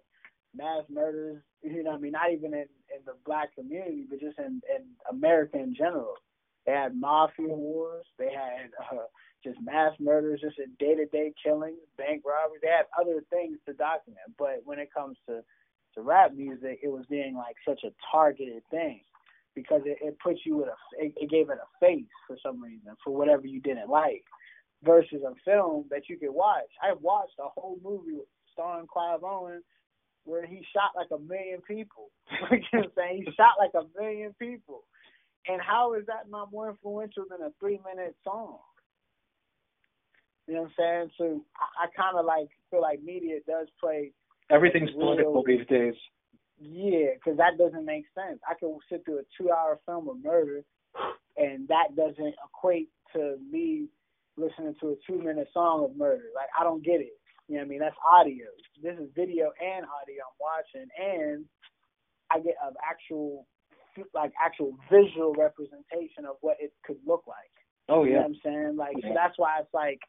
mass 0.56 0.84
murders. 0.90 1.42
You 1.64 1.82
know, 1.82 1.92
I 1.92 1.96
mean, 1.96 2.12
not 2.12 2.30
even 2.30 2.52
in 2.52 2.68
in 2.92 3.00
the 3.06 3.14
black 3.24 3.54
community, 3.54 4.04
but 4.08 4.20
just 4.20 4.38
in 4.38 4.60
in 4.68 4.84
America 5.10 5.56
in 5.56 5.74
general. 5.74 6.14
They 6.66 6.72
had 6.72 6.94
mafia 6.94 7.48
wars. 7.48 8.04
They 8.18 8.30
had 8.32 8.68
uh, 8.92 9.04
just 9.42 9.58
mass 9.62 9.92
murders, 9.98 10.40
just 10.42 10.58
in 10.58 10.72
day 10.78 10.94
to 10.94 11.06
day 11.06 11.32
killings, 11.42 11.78
bank 11.96 12.22
robberies. 12.26 12.60
They 12.62 12.68
had 12.68 12.86
other 13.00 13.24
things 13.30 13.58
to 13.66 13.72
document. 13.72 14.26
But 14.38 14.60
when 14.64 14.78
it 14.78 14.92
comes 14.92 15.16
to 15.26 15.40
to 15.94 16.02
rap 16.02 16.34
music, 16.34 16.80
it 16.82 16.88
was 16.88 17.06
being 17.08 17.34
like 17.34 17.56
such 17.66 17.82
a 17.84 17.92
targeted 18.12 18.62
thing 18.70 19.00
because 19.54 19.82
it, 19.86 19.98
it 20.02 20.18
puts 20.18 20.40
you 20.44 20.56
with 20.56 20.68
a 20.68 21.04
it, 21.04 21.14
it 21.16 21.30
gave 21.30 21.50
it 21.50 21.58
a 21.58 21.78
face 21.80 22.04
for 22.26 22.36
some 22.42 22.62
reason 22.62 22.94
for 23.02 23.16
whatever 23.16 23.46
you 23.46 23.60
didn't 23.60 23.88
like 23.88 24.24
versus 24.82 25.22
a 25.26 25.34
film 25.44 25.86
that 25.90 26.08
you 26.08 26.18
could 26.18 26.30
watch. 26.32 26.68
I 26.82 26.92
watched 27.00 27.38
a 27.38 27.48
whole 27.48 27.78
movie 27.82 28.18
starring 28.52 28.86
Clive 28.86 29.24
Owen 29.24 29.62
where 30.24 30.46
he 30.46 30.64
shot 30.72 30.92
like 30.96 31.08
a 31.12 31.22
million 31.22 31.60
people. 31.66 32.10
you 32.50 32.58
know 32.72 32.80
what 32.80 32.84
I'm 32.84 32.90
saying? 32.96 33.24
He 33.26 33.32
shot 33.32 33.54
like 33.58 33.72
a 33.74 33.86
million 34.00 34.34
people. 34.38 34.84
And 35.46 35.60
how 35.60 35.94
is 35.94 36.06
that 36.06 36.30
not 36.30 36.50
more 36.50 36.70
influential 36.70 37.24
than 37.28 37.42
a 37.42 37.52
three 37.60 37.78
minute 37.84 38.16
song? 38.24 38.58
You 40.46 40.54
know 40.54 40.62
what 40.62 40.70
I'm 40.70 40.74
saying? 40.78 41.10
So 41.18 41.44
I, 41.56 41.84
I 41.84 41.86
kind 41.96 42.18
of 42.18 42.24
like 42.24 42.48
feel 42.70 42.82
like 42.82 43.02
media 43.02 43.36
does 43.46 43.68
play 43.80 44.12
everything's 44.50 44.90
real- 44.90 45.16
political 45.16 45.44
these 45.46 45.66
days. 45.68 45.94
yeah, 46.58 47.14
because 47.14 47.36
that 47.38 47.58
doesn't 47.58 47.84
make 47.84 48.04
sense. 48.14 48.40
I 48.48 48.54
can 48.58 48.78
sit 48.90 49.04
through 49.04 49.20
a 49.20 49.22
two-hour 49.38 49.80
film 49.86 50.08
of 50.08 50.22
murder, 50.22 50.62
and 51.36 51.68
that 51.68 51.96
doesn't 51.96 52.34
equate 52.44 52.88
to 53.14 53.36
me 53.50 53.88
listening 54.36 54.74
to 54.80 54.90
a 54.90 54.94
two-minute 55.06 55.48
song 55.52 55.84
of 55.84 55.96
murder. 55.96 56.24
Like 56.34 56.48
I 56.58 56.64
don't 56.64 56.84
get 56.84 57.00
it. 57.00 57.18
You 57.48 57.56
know 57.56 57.60
what 57.60 57.66
I 57.66 57.68
mean? 57.68 57.80
That's 57.80 57.96
audio. 58.10 58.46
This 58.82 58.96
is 58.98 59.10
video 59.14 59.52
and 59.60 59.84
audio 59.84 60.24
I'm 60.24 60.38
watching, 60.40 60.88
and 60.96 61.44
I 62.30 62.40
get 62.40 62.56
an 62.64 62.72
actual, 62.80 63.46
like 64.14 64.32
actual 64.40 64.76
visual 64.90 65.34
representation 65.36 66.24
of 66.24 66.36
what 66.40 66.56
it 66.58 66.72
could 66.86 66.96
look 67.06 67.24
like. 67.26 67.52
Oh 67.88 68.04
You 68.04 68.12
know 68.12 68.16
yeah, 68.16 68.22
what 68.22 68.26
I'm 68.26 68.40
saying? 68.44 68.76
Like 68.76 68.96
so 69.02 69.12
that's 69.14 69.36
why 69.36 69.60
it's 69.60 69.74
like 69.74 70.00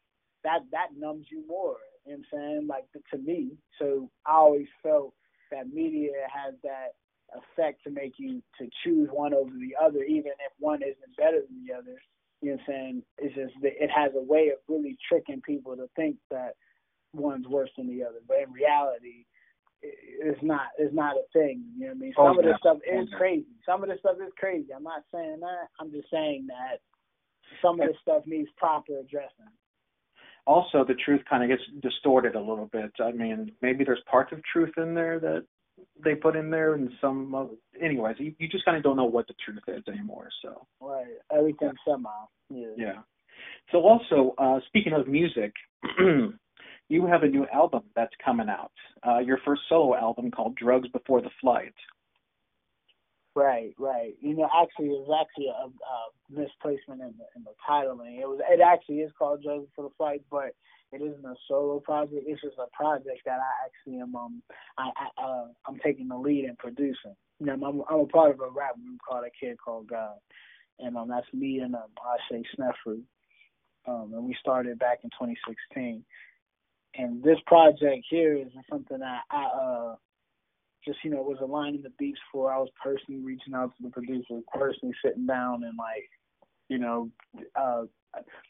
that 0.44 0.60
that 0.72 0.96
numbs 0.96 1.26
you 1.30 1.44
more. 1.46 1.76
You 2.06 2.12
know 2.12 2.22
what 2.30 2.38
I'm 2.40 2.40
saying? 2.40 2.66
Like 2.68 2.84
to 3.12 3.18
me. 3.18 3.52
So 3.78 4.10
I 4.24 4.32
always 4.32 4.68
felt 4.82 5.12
that 5.52 5.68
media 5.68 6.12
has 6.32 6.54
that 6.62 6.96
effect 7.36 7.84
to 7.84 7.90
make 7.90 8.14
you 8.18 8.42
to 8.58 8.68
choose 8.82 9.08
one 9.12 9.34
over 9.34 9.50
the 9.50 9.76
other, 9.76 10.04
even 10.04 10.32
if 10.40 10.52
one 10.58 10.80
isn't 10.82 11.16
better 11.18 11.40
than 11.40 11.66
the 11.66 11.74
other. 11.74 12.00
You 12.40 12.52
know 12.52 12.56
what 12.56 12.60
I'm 12.60 12.66
saying? 12.66 13.02
It's 13.18 13.34
just 13.34 13.52
it 13.62 13.90
has 13.94 14.12
a 14.16 14.22
way 14.22 14.48
of 14.48 14.58
really 14.68 14.96
tricking 15.08 15.42
people 15.42 15.76
to 15.76 15.88
think 15.96 16.16
that 16.30 16.54
one's 17.16 17.46
worse 17.46 17.70
than 17.76 17.88
the 17.88 18.04
other, 18.04 18.20
but 18.26 18.38
in 18.46 18.52
reality, 18.52 19.24
it's 19.82 20.42
not 20.42 20.68
it's 20.78 20.94
not 20.94 21.16
a 21.16 21.24
thing. 21.32 21.64
You 21.76 21.86
know 21.86 21.92
what 21.92 21.96
I 21.96 22.00
mean? 22.00 22.12
Some 22.16 22.26
oh, 22.26 22.38
of 22.38 22.44
this 22.44 22.56
stuff 22.60 22.78
is 22.86 23.08
crazy. 23.16 23.46
Some 23.64 23.82
of 23.82 23.88
this 23.88 23.98
stuff 24.00 24.16
is 24.24 24.32
crazy. 24.38 24.68
I'm 24.74 24.82
not 24.82 25.02
saying 25.12 25.38
that. 25.40 25.68
I'm 25.80 25.90
just 25.90 26.10
saying 26.10 26.46
that 26.48 26.80
some 27.62 27.80
of 27.80 27.88
this 27.88 27.96
stuff 28.02 28.22
needs 28.26 28.48
proper 28.56 28.98
addressing. 28.98 29.52
Also, 30.46 30.84
the 30.84 30.94
truth 31.04 31.22
kind 31.28 31.42
of 31.42 31.48
gets 31.48 31.62
distorted 31.82 32.36
a 32.36 32.40
little 32.40 32.66
bit. 32.72 32.92
I 33.00 33.10
mean, 33.10 33.52
maybe 33.62 33.84
there's 33.84 34.02
parts 34.08 34.32
of 34.32 34.40
truth 34.44 34.72
in 34.76 34.94
there 34.94 35.18
that 35.18 35.44
they 36.02 36.14
put 36.14 36.36
in 36.36 36.50
there, 36.50 36.74
and 36.74 36.90
some. 37.00 37.34
Of, 37.34 37.50
anyways, 37.80 38.16
you, 38.18 38.34
you 38.38 38.48
just 38.48 38.64
kind 38.64 38.76
of 38.76 38.82
don't 38.82 38.96
know 38.96 39.04
what 39.04 39.26
the 39.26 39.34
truth 39.44 39.62
is 39.68 39.82
anymore. 39.88 40.28
So. 40.42 40.66
Right. 40.80 41.06
Everything 41.36 41.72
somehow. 41.86 42.28
Yeah. 42.48 42.68
Yeah. 42.76 42.98
So 43.72 43.78
also, 43.78 44.34
uh, 44.38 44.60
speaking 44.68 44.92
of 44.92 45.08
music, 45.08 45.52
you 46.88 47.06
have 47.06 47.22
a 47.22 47.28
new 47.28 47.46
album 47.52 47.82
that's 47.94 48.14
coming 48.24 48.48
out. 48.48 48.72
Uh, 49.06 49.18
your 49.18 49.38
first 49.44 49.62
solo 49.68 49.96
album 49.96 50.30
called 50.30 50.56
Drugs 50.56 50.88
Before 50.88 51.20
the 51.20 51.30
Flight. 51.40 51.74
Right, 53.34 53.74
right. 53.78 54.14
You 54.20 54.34
know, 54.34 54.48
actually, 54.62 54.86
it 54.86 55.04
was 55.04 55.20
actually 55.20 55.48
a, 55.48 55.66
a 55.66 56.40
misplacement 56.40 57.02
in 57.02 57.12
the, 57.18 57.26
in 57.36 57.44
the 57.44 57.52
titling. 57.68 58.20
It 58.20 58.26
was, 58.26 58.40
it 58.48 58.60
actually 58.60 59.00
is 59.00 59.12
called 59.18 59.42
Drugs 59.42 59.66
Before 59.66 59.90
the 59.90 59.94
Flight, 59.96 60.22
but 60.30 60.54
it 60.92 61.02
isn't 61.02 61.24
a 61.24 61.34
solo 61.48 61.80
project. 61.80 62.24
It's 62.26 62.40
just 62.40 62.56
a 62.58 62.74
project 62.74 63.20
that 63.26 63.38
I 63.40 63.66
actually 63.66 64.00
am, 64.00 64.14
um, 64.14 64.42
I, 64.78 64.90
I, 64.96 65.22
uh, 65.22 65.46
I'm 65.68 65.78
taking 65.84 66.08
the 66.08 66.16
lead 66.16 66.44
in 66.44 66.56
producing. 66.56 67.16
You 67.40 67.46
know, 67.46 67.52
I'm, 67.52 67.82
I'm 67.90 68.00
a 68.00 68.06
part 68.06 68.30
of 68.30 68.40
a 68.40 68.48
rap 68.48 68.76
group 68.76 69.00
called 69.06 69.24
A 69.26 69.44
Kid 69.44 69.58
Called 69.62 69.88
God, 69.88 70.16
and 70.78 70.96
um, 70.96 71.08
that's 71.08 71.26
me 71.34 71.58
and 71.58 71.74
um, 71.74 71.90
Ashe 71.98 72.42
Sneffrey. 72.56 73.02
Um, 73.86 74.12
and 74.14 74.24
we 74.24 74.34
started 74.40 74.78
back 74.78 75.00
in 75.04 75.10
2016 75.10 75.84
and 75.84 76.04
this 77.26 77.38
project 77.46 78.06
here 78.08 78.36
is 78.36 78.48
something 78.70 79.00
that 79.00 79.22
I 79.30 79.44
uh 79.44 79.94
just 80.84 80.98
you 81.04 81.10
know 81.10 81.22
was 81.22 81.38
aligning 81.42 81.82
the 81.82 81.92
beats 81.98 82.20
for. 82.32 82.52
I 82.52 82.58
was 82.58 82.70
personally 82.82 83.20
reaching 83.20 83.54
out 83.54 83.72
to 83.76 83.82
the 83.82 83.90
producer, 83.90 84.40
personally 84.54 84.94
sitting 85.04 85.26
down 85.26 85.64
and 85.64 85.76
like 85.78 86.08
you 86.68 86.78
know 86.78 87.10
uh 87.56 87.82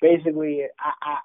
basically 0.03 0.65
I 0.79 0.93
I 1.03 1.17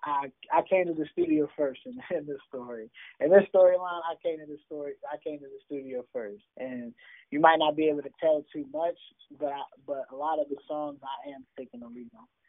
I, 0.54 0.60
I 0.60 0.62
came 0.70 0.88
to 0.88 0.94
the 0.94 1.06
studio 1.12 1.50
first 1.58 1.82
in, 1.86 1.94
in 2.18 2.26
this 2.26 2.40
story. 2.48 2.90
In 3.20 3.30
this 3.30 3.44
storyline, 3.54 4.02
I 4.10 4.16
came 4.24 4.40
to 4.40 4.46
the 4.48 4.58
story. 4.66 4.94
I 5.12 5.18
came 5.18 5.40
to 5.40 5.46
the 5.46 5.62
studio 5.66 6.06
first, 6.14 6.44
and 6.58 6.94
you 7.32 7.42
might 7.42 7.60
not 7.60 7.76
be 7.76 7.90
able 7.90 8.04
to 8.04 8.12
tell 8.22 8.46
too 8.54 8.66
much, 8.74 8.98
but 9.40 9.50
I, 9.50 9.62
but 9.86 10.06
a 10.12 10.16
lot 10.16 10.40
of 10.40 10.48
the 10.50 10.58
songs 10.68 11.00
I 11.04 11.30
am 11.32 11.46
lead 11.58 12.10
on. 12.18 12.41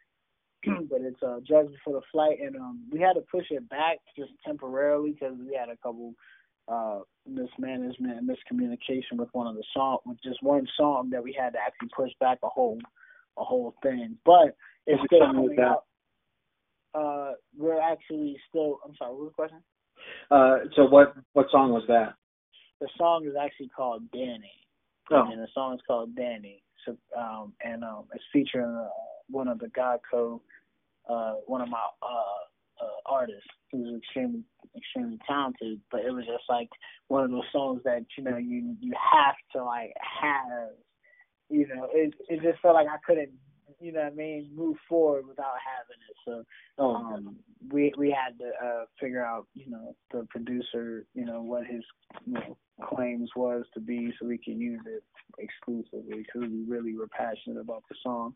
but 0.89 1.01
it's 1.01 1.21
uh, 1.23 1.39
drugs 1.47 1.71
before 1.71 1.99
the 1.99 2.05
flight, 2.11 2.37
and 2.41 2.55
um, 2.55 2.83
we 2.91 2.99
had 2.99 3.13
to 3.13 3.21
push 3.21 3.45
it 3.49 3.67
back 3.69 3.97
just 4.17 4.31
temporarily 4.45 5.11
because 5.11 5.35
we 5.39 5.55
had 5.55 5.69
a 5.69 5.77
couple 5.77 6.13
uh, 6.67 6.99
mismanagement 7.27 8.17
and 8.17 8.29
miscommunication 8.29 9.17
with 9.17 9.29
one 9.33 9.47
of 9.47 9.55
the 9.55 9.63
song, 9.73 9.99
with 10.05 10.17
just 10.23 10.41
one 10.41 10.65
song 10.77 11.09
that 11.11 11.23
we 11.23 11.35
had 11.37 11.51
to 11.53 11.59
actually 11.59 11.89
push 11.95 12.11
back 12.19 12.39
a 12.43 12.49
whole 12.49 12.79
a 13.37 13.43
whole 13.43 13.73
thing. 13.83 14.17
But 14.25 14.55
it's 14.87 15.01
still 15.05 15.19
coming 15.19 15.57
out. 15.59 15.85
Uh, 16.93 17.33
we're 17.57 17.81
actually 17.81 18.37
still. 18.49 18.79
I'm 18.85 18.95
sorry. 18.97 19.11
What 19.11 19.21
was 19.21 19.29
the 19.29 19.35
question? 19.35 19.59
Uh, 20.29 20.69
so 20.75 20.85
what 20.85 21.15
what 21.33 21.47
song 21.51 21.71
was 21.71 21.83
that? 21.87 22.13
The 22.79 22.87
song 22.97 23.25
is 23.25 23.33
actually 23.39 23.69
called 23.69 24.03
Danny. 24.11 24.51
Oh. 25.11 25.27
And 25.31 25.41
the 25.41 25.47
song 25.53 25.75
is 25.75 25.81
called 25.85 26.15
Danny. 26.15 26.63
So 26.85 26.97
um, 27.17 27.53
and 27.63 27.83
um, 27.83 28.05
it's 28.13 28.23
featuring 28.31 28.75
uh, 28.75 28.89
one 29.29 29.47
of 29.47 29.59
the 29.59 29.69
God 29.69 29.99
Code 30.09 30.39
uh, 31.09 31.33
one 31.45 31.61
of 31.61 31.69
my 31.69 31.85
uh, 32.01 32.83
uh, 32.83 32.97
artists 33.05 33.47
who's 33.71 33.97
extremely 33.97 34.43
extremely 34.75 35.19
talented, 35.27 35.79
but 35.91 36.01
it 36.01 36.11
was 36.11 36.25
just 36.25 36.43
like 36.49 36.69
one 37.07 37.23
of 37.23 37.31
those 37.31 37.43
songs 37.51 37.81
that 37.85 38.05
you 38.17 38.23
know 38.23 38.37
you 38.37 38.75
you 38.79 38.93
have 39.13 39.35
to 39.55 39.63
like 39.63 39.93
have. 40.21 40.69
You 41.49 41.67
know, 41.67 41.87
it 41.93 42.13
it 42.29 42.41
just 42.41 42.59
felt 42.61 42.73
like 42.73 42.87
I 42.87 42.97
couldn't, 43.05 43.29
you 43.79 43.91
know, 43.91 43.99
what 44.01 44.13
I 44.13 44.15
mean, 44.15 44.49
move 44.55 44.77
forward 44.89 45.27
without 45.27 45.53
having 45.63 46.01
it. 46.09 46.45
So 46.77 46.83
um, 46.83 47.35
we 47.71 47.93
we 47.97 48.09
had 48.09 48.37
to 48.39 48.65
uh, 48.65 48.85
figure 48.99 49.23
out, 49.23 49.47
you 49.53 49.69
know, 49.69 49.95
the 50.11 50.25
producer, 50.29 51.05
you 51.13 51.25
know, 51.25 51.41
what 51.41 51.67
his 51.67 51.83
you 52.25 52.33
know 52.33 52.57
claims 52.81 53.29
was 53.35 53.65
to 53.73 53.79
be, 53.79 54.11
so 54.19 54.27
we 54.27 54.37
could 54.37 54.57
use 54.57 54.81
it 54.87 55.03
exclusively 55.37 56.23
because 56.23 56.49
we 56.49 56.63
really 56.67 56.95
were 56.95 57.07
passionate 57.07 57.59
about 57.59 57.83
the 57.89 57.95
song. 58.01 58.33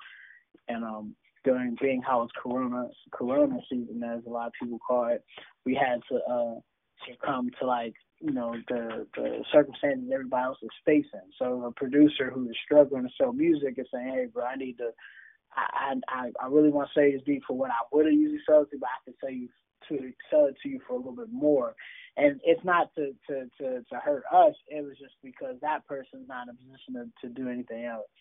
And 0.68 0.84
um, 0.84 1.16
during 1.48 1.78
being 1.82 2.02
how 2.02 2.24
it's 2.24 2.34
Corona 2.42 2.90
Corona 3.14 3.60
season, 3.72 4.04
as 4.04 4.22
a 4.28 4.30
lot 4.30 4.48
of 4.48 4.54
people 4.62 4.80
call 4.86 5.08
it, 5.08 5.24
we 5.66 5.74
had 5.74 6.02
to 6.10 6.16
uh 6.30 6.60
succumb 7.08 7.50
to 7.60 7.66
like 7.66 7.94
you 8.20 8.32
know 8.32 8.54
the 8.68 9.08
the 9.16 9.44
circumstances 9.54 10.10
everybody 10.14 10.44
else 10.44 10.58
is 10.62 10.70
facing. 10.86 11.28
So 11.40 11.64
a 11.66 11.72
producer 11.72 12.30
who 12.30 12.50
is 12.50 12.56
struggling 12.66 13.04
to 13.04 13.10
sell 13.18 13.32
music 13.32 13.76
is 13.78 13.88
saying, 13.94 14.10
"Hey, 14.10 14.26
bro, 14.32 14.44
I 14.46 14.56
need 14.56 14.78
to." 14.80 14.92
I 15.56 15.96
I 16.10 16.32
I 16.44 16.48
really 16.50 16.70
want 16.70 16.90
to 16.94 17.00
say 17.00 17.14
this 17.14 17.22
beat 17.26 17.44
for 17.48 17.58
what 17.58 17.72
I 17.72 17.82
would 17.94 18.06
have 18.06 18.14
usually 18.14 18.42
sold 18.46 18.68
to, 18.72 18.78
but 18.78 18.90
I 18.90 19.00
can 19.06 19.14
sell 19.22 19.32
you 19.32 19.48
to 19.88 20.12
sell 20.30 20.46
it 20.48 20.56
to 20.62 20.70
you 20.70 20.82
for 20.86 20.94
a 20.94 20.98
little 20.98 21.16
bit 21.16 21.32
more. 21.32 21.74
And 22.18 22.42
it's 22.44 22.64
not 22.66 22.94
to 22.96 23.14
to 23.30 23.46
to 23.60 23.84
to 23.90 23.96
hurt 24.04 24.24
us. 24.34 24.54
It 24.68 24.84
was 24.84 24.98
just 25.00 25.16
because 25.24 25.56
that 25.62 25.88
person's 25.88 26.28
not 26.28 26.48
in 26.50 26.56
a 26.56 26.58
position 26.58 26.94
to, 27.22 27.28
to 27.28 27.34
do 27.34 27.50
anything 27.50 27.86
else. 27.86 28.12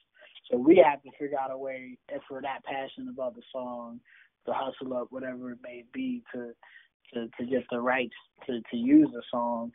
So 0.50 0.58
we 0.58 0.82
have 0.84 1.02
to 1.02 1.10
figure 1.18 1.38
out 1.38 1.50
a 1.50 1.58
way, 1.58 1.98
if 2.08 2.22
we're 2.30 2.42
that 2.42 2.64
passionate 2.64 3.10
about 3.12 3.34
the 3.34 3.42
song, 3.52 4.00
to 4.46 4.52
hustle 4.54 4.96
up 4.96 5.08
whatever 5.10 5.52
it 5.52 5.58
may 5.62 5.84
be 5.92 6.22
to 6.32 6.52
to 7.14 7.28
to 7.38 7.46
get 7.46 7.64
the 7.70 7.80
rights 7.80 8.14
to 8.46 8.60
to 8.70 8.76
use 8.76 9.08
the 9.12 9.22
song 9.30 9.72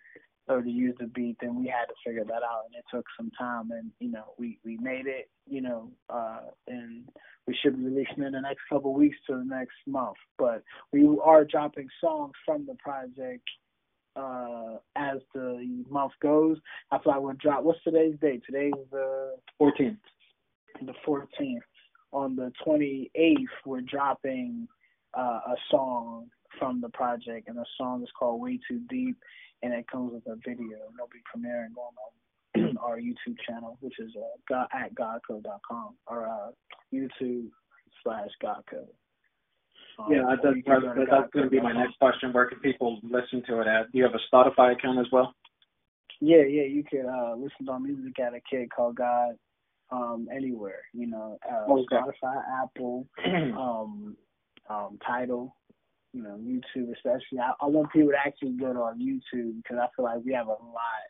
or 0.48 0.62
to 0.62 0.70
use 0.70 0.96
the 1.00 1.08
beat. 1.08 1.38
Then 1.42 1.56
we 1.60 1.68
had 1.68 1.86
to 1.86 1.94
figure 2.06 2.24
that 2.26 2.44
out, 2.44 2.64
and 2.66 2.76
it 2.76 2.86
took 2.94 3.06
some 3.18 3.32
time. 3.38 3.72
And 3.72 3.92
you 4.00 4.12
know, 4.12 4.34
we 4.38 4.60
we 4.64 4.78
made 4.78 5.08
it. 5.08 5.30
You 5.48 5.62
know, 5.62 5.92
uh, 6.10 6.42
and 6.68 7.06
we 7.48 7.56
should 7.62 7.78
be 7.78 7.84
releasing 7.86 8.24
in 8.24 8.32
the 8.32 8.42
next 8.42 8.62
couple 8.70 8.92
of 8.92 8.98
weeks 8.98 9.18
to 9.28 9.38
the 9.38 9.46
next 9.46 9.76
month. 9.88 10.18
But 10.38 10.64
we 10.94 11.08
are 11.24 11.46
dropping 11.46 11.88
songs 12.04 12.34
from 12.46 12.66
the 12.66 12.76
project 12.76 13.44
uh 14.18 14.76
as 14.98 15.20
the 15.34 15.84
month 15.90 16.12
goes. 16.22 16.58
I 16.92 16.98
feel 16.98 17.14
like 17.14 17.22
we'll 17.22 17.34
drop 17.40 17.64
what's 17.64 17.82
today's 17.84 18.16
date? 18.22 18.44
Today's 18.46 18.74
the 18.92 19.36
fourteenth 19.58 20.00
the 20.82 20.94
14th. 21.08 21.60
On 22.14 22.36
the 22.36 22.52
28th, 22.66 23.36
we're 23.66 23.82
dropping 23.82 24.68
uh, 25.18 25.40
a 25.48 25.56
song 25.70 26.28
from 26.60 26.82
the 26.82 26.90
project, 26.90 27.48
and 27.48 27.58
the 27.58 27.66
song 27.78 28.04
is 28.04 28.10
called 28.18 28.42
Way 28.42 28.60
Too 28.68 28.82
Deep, 28.90 29.16
and 29.64 29.74
it 29.74 29.88
comes 29.88 30.12
with 30.14 30.28
a 30.28 30.36
video. 30.36 30.78
And 30.88 30.96
it'll 30.96 31.08
be 31.12 31.24
premiering 31.34 31.72
on 31.78 32.78
our 32.84 32.98
YouTube 32.98 33.38
channel, 33.48 33.78
which 33.80 33.98
is 34.00 34.12
uh, 34.18 34.38
God, 34.50 34.68
at 34.74 34.94
godcode.com 34.96 35.96
or 36.08 36.28
uh, 36.28 36.52
YouTube 36.94 37.48
slash 38.04 38.30
godco. 38.44 38.88
Um, 40.00 40.12
yeah, 40.12 40.24
that's, 40.30 40.58
that's, 40.66 41.10
that's 41.10 41.32
going 41.34 41.46
to 41.46 41.50
be 41.50 41.62
my 41.62 41.74
next 41.74 41.98
question. 42.00 42.34
Where 42.34 42.48
can 42.48 42.60
people 42.60 43.00
listen 43.04 43.44
to 43.48 43.62
it 43.62 43.68
at? 43.68 43.92
Do 43.92 43.98
you 43.98 44.04
have 44.04 44.14
a 44.14 44.36
Spotify 44.36 44.74
account 44.74 45.00
as 45.00 45.08
well? 45.12 45.34
Yeah, 46.20 46.44
yeah, 46.44 46.64
you 46.64 46.84
can 46.84 47.06
uh, 47.08 47.36
listen 47.36 47.66
to 47.66 47.72
our 47.72 47.80
music 47.80 48.20
at 48.20 48.34
a 48.34 48.42
kid 48.50 48.70
called 48.70 48.96
God 48.96 49.36
um, 49.92 50.28
anywhere. 50.36 50.82
You 50.94 51.08
know, 51.08 51.38
uh, 51.50 51.72
okay. 51.72 51.96
Spotify, 51.96 52.64
Apple, 52.64 53.08
um, 53.26 54.16
um, 54.70 54.98
Tidal, 55.06 55.56
you 56.14 56.24
know, 56.24 56.38
YouTube 56.38 56.92
especially. 56.94 57.40
I, 57.40 57.54
I 57.62 57.68
want 57.68 57.92
people 57.92 58.12
to 58.12 58.18
actually 58.18 58.52
go 58.54 58.74
to 58.74 58.80
our 58.80 58.96
YouTube 58.96 59.58
because 59.58 59.78
I 59.82 59.88
feel 59.96 60.06
like 60.06 60.24
we 60.26 60.34
have 60.34 60.48
a 60.48 60.52
lot 60.52 61.02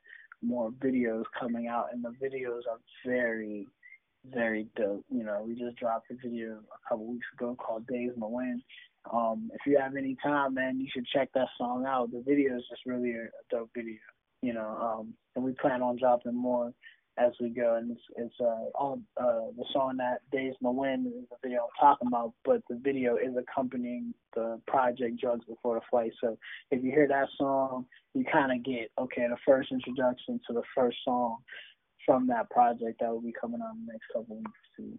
more 0.42 0.72
videos 0.72 1.24
coming 1.40 1.68
out, 1.68 1.88
and 1.94 2.04
the 2.04 2.10
videos 2.10 2.62
are 2.70 2.80
very, 3.06 3.68
very 4.34 4.68
dope. 4.76 5.06
You 5.10 5.24
know, 5.24 5.44
we 5.46 5.56
just 5.56 5.78
dropped 5.78 6.12
a 6.12 6.16
video 6.16 6.54
a 6.54 6.90
couple 6.90 7.06
weeks 7.06 7.28
ago 7.34 7.56
called 7.56 7.88
Days 7.88 8.12
in 8.14 8.20
the 8.20 8.28
Wind. 8.28 8.62
Um, 9.12 9.50
if 9.54 9.62
you 9.66 9.80
have 9.80 9.96
any 9.96 10.16
time, 10.24 10.54
man, 10.54 10.80
you 10.80 10.88
should 10.94 11.08
check 11.08 11.30
that 11.34 11.48
song 11.58 11.86
out. 11.88 12.12
The 12.12 12.24
video 12.26 12.58
is 12.58 12.64
just 12.70 12.86
really 12.86 13.12
a, 13.12 13.24
a 13.24 13.44
dope 13.50 13.72
video, 13.76 13.98
you 14.42 14.54
know. 14.54 14.78
Um, 14.80 15.14
and 15.36 15.44
we 15.44 15.54
plan 15.54 15.82
on 15.82 15.98
dropping 15.98 16.36
more 16.36 16.72
as 17.18 17.32
we 17.40 17.50
go. 17.50 17.76
And 17.76 17.92
it's, 17.92 18.02
it's 18.18 18.36
uh, 18.40 18.78
on 18.78 19.04
uh, 19.18 19.52
the 19.58 19.66
song 19.74 19.98
that 19.98 20.20
Days 20.32 20.54
in 20.60 20.66
the 20.66 20.72
Wind 20.72 21.08
is 21.08 21.28
the 21.30 21.36
video 21.44 21.62
I'm 21.62 21.70
talking 21.80 22.08
about, 22.08 22.34
but 22.46 22.62
the 22.70 22.80
video 22.82 23.16
is 23.18 23.36
accompanying 23.38 24.14
the 24.36 24.60
project 24.68 25.20
Drugs 25.20 25.46
Before 25.46 25.76
the 25.76 25.82
Flight. 25.90 26.12
So 26.22 26.38
if 26.72 26.84
you 26.84 26.92
hear 26.92 27.08
that 27.08 27.28
song, 27.38 27.86
you 28.14 28.24
kind 28.32 28.52
of 28.52 28.64
get, 28.64 28.92
okay, 28.98 29.28
the 29.30 29.38
first 29.46 29.72
introduction 29.72 30.40
to 30.48 30.54
the 30.54 30.64
first 30.76 30.98
song 31.04 31.38
from 32.06 32.28
that 32.28 32.50
project 32.50 33.00
that 33.00 33.10
will 33.10 33.22
be 33.22 33.34
coming 33.40 33.62
out 33.62 33.76
in 33.76 33.86
the 33.86 33.92
next 33.92 34.08
couple 34.08 34.38
of 34.38 34.40
weeks 34.40 34.60
too. 34.76 34.98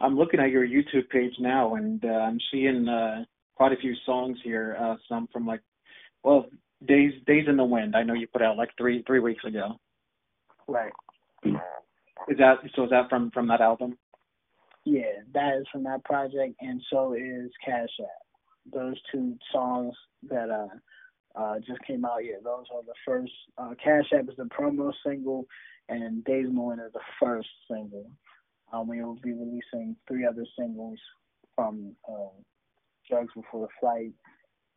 I'm 0.00 0.16
looking 0.16 0.40
at 0.40 0.50
your 0.50 0.66
YouTube 0.66 1.08
page 1.10 1.32
now, 1.40 1.74
and 1.74 2.04
uh, 2.04 2.08
I'm 2.08 2.38
seeing 2.52 2.88
uh, 2.88 3.24
quite 3.54 3.72
a 3.72 3.76
few 3.76 3.94
songs 4.06 4.38
here. 4.44 4.76
Uh, 4.80 4.96
some 5.08 5.28
from 5.32 5.46
like, 5.46 5.60
well, 6.22 6.46
Days 6.86 7.12
Days 7.26 7.46
in 7.48 7.56
the 7.56 7.64
Wind. 7.64 7.96
I 7.96 8.02
know 8.02 8.14
you 8.14 8.26
put 8.26 8.42
out 8.42 8.56
like 8.56 8.70
three 8.76 9.02
three 9.06 9.20
weeks 9.20 9.44
ago. 9.44 9.80
Right. 10.68 10.92
Is 11.44 12.38
that 12.38 12.56
so? 12.74 12.84
Is 12.84 12.90
that 12.90 13.08
from 13.08 13.30
from 13.30 13.48
that 13.48 13.60
album? 13.60 13.98
Yeah, 14.84 15.22
that 15.32 15.56
is 15.58 15.66
from 15.72 15.84
that 15.84 16.04
project, 16.04 16.54
and 16.60 16.80
so 16.90 17.14
is 17.14 17.50
Cash 17.64 17.88
App. 18.00 18.72
Those 18.72 18.96
two 19.12 19.36
songs 19.52 19.94
that 20.28 20.50
uh 20.50 21.38
uh 21.38 21.58
just 21.58 21.80
came 21.86 22.04
out. 22.04 22.24
Yeah, 22.24 22.36
those 22.42 22.64
are 22.74 22.82
the 22.82 22.94
first. 23.06 23.32
Uh, 23.58 23.74
Cash 23.82 24.12
App 24.16 24.28
is 24.28 24.36
the 24.36 24.44
promo 24.44 24.92
single, 25.06 25.46
and 25.88 26.24
Days 26.24 26.46
Moon 26.50 26.80
is 26.80 26.92
the 26.92 27.00
first 27.20 27.48
single. 27.70 28.10
Um, 28.72 28.88
we 28.88 29.02
will 29.02 29.16
be 29.16 29.32
releasing 29.32 29.96
three 30.08 30.26
other 30.26 30.46
singles 30.58 30.98
from 31.54 31.94
uh, 32.08 32.34
Drugs 33.08 33.32
Before 33.34 33.66
the 33.66 33.72
Flight, 33.80 34.12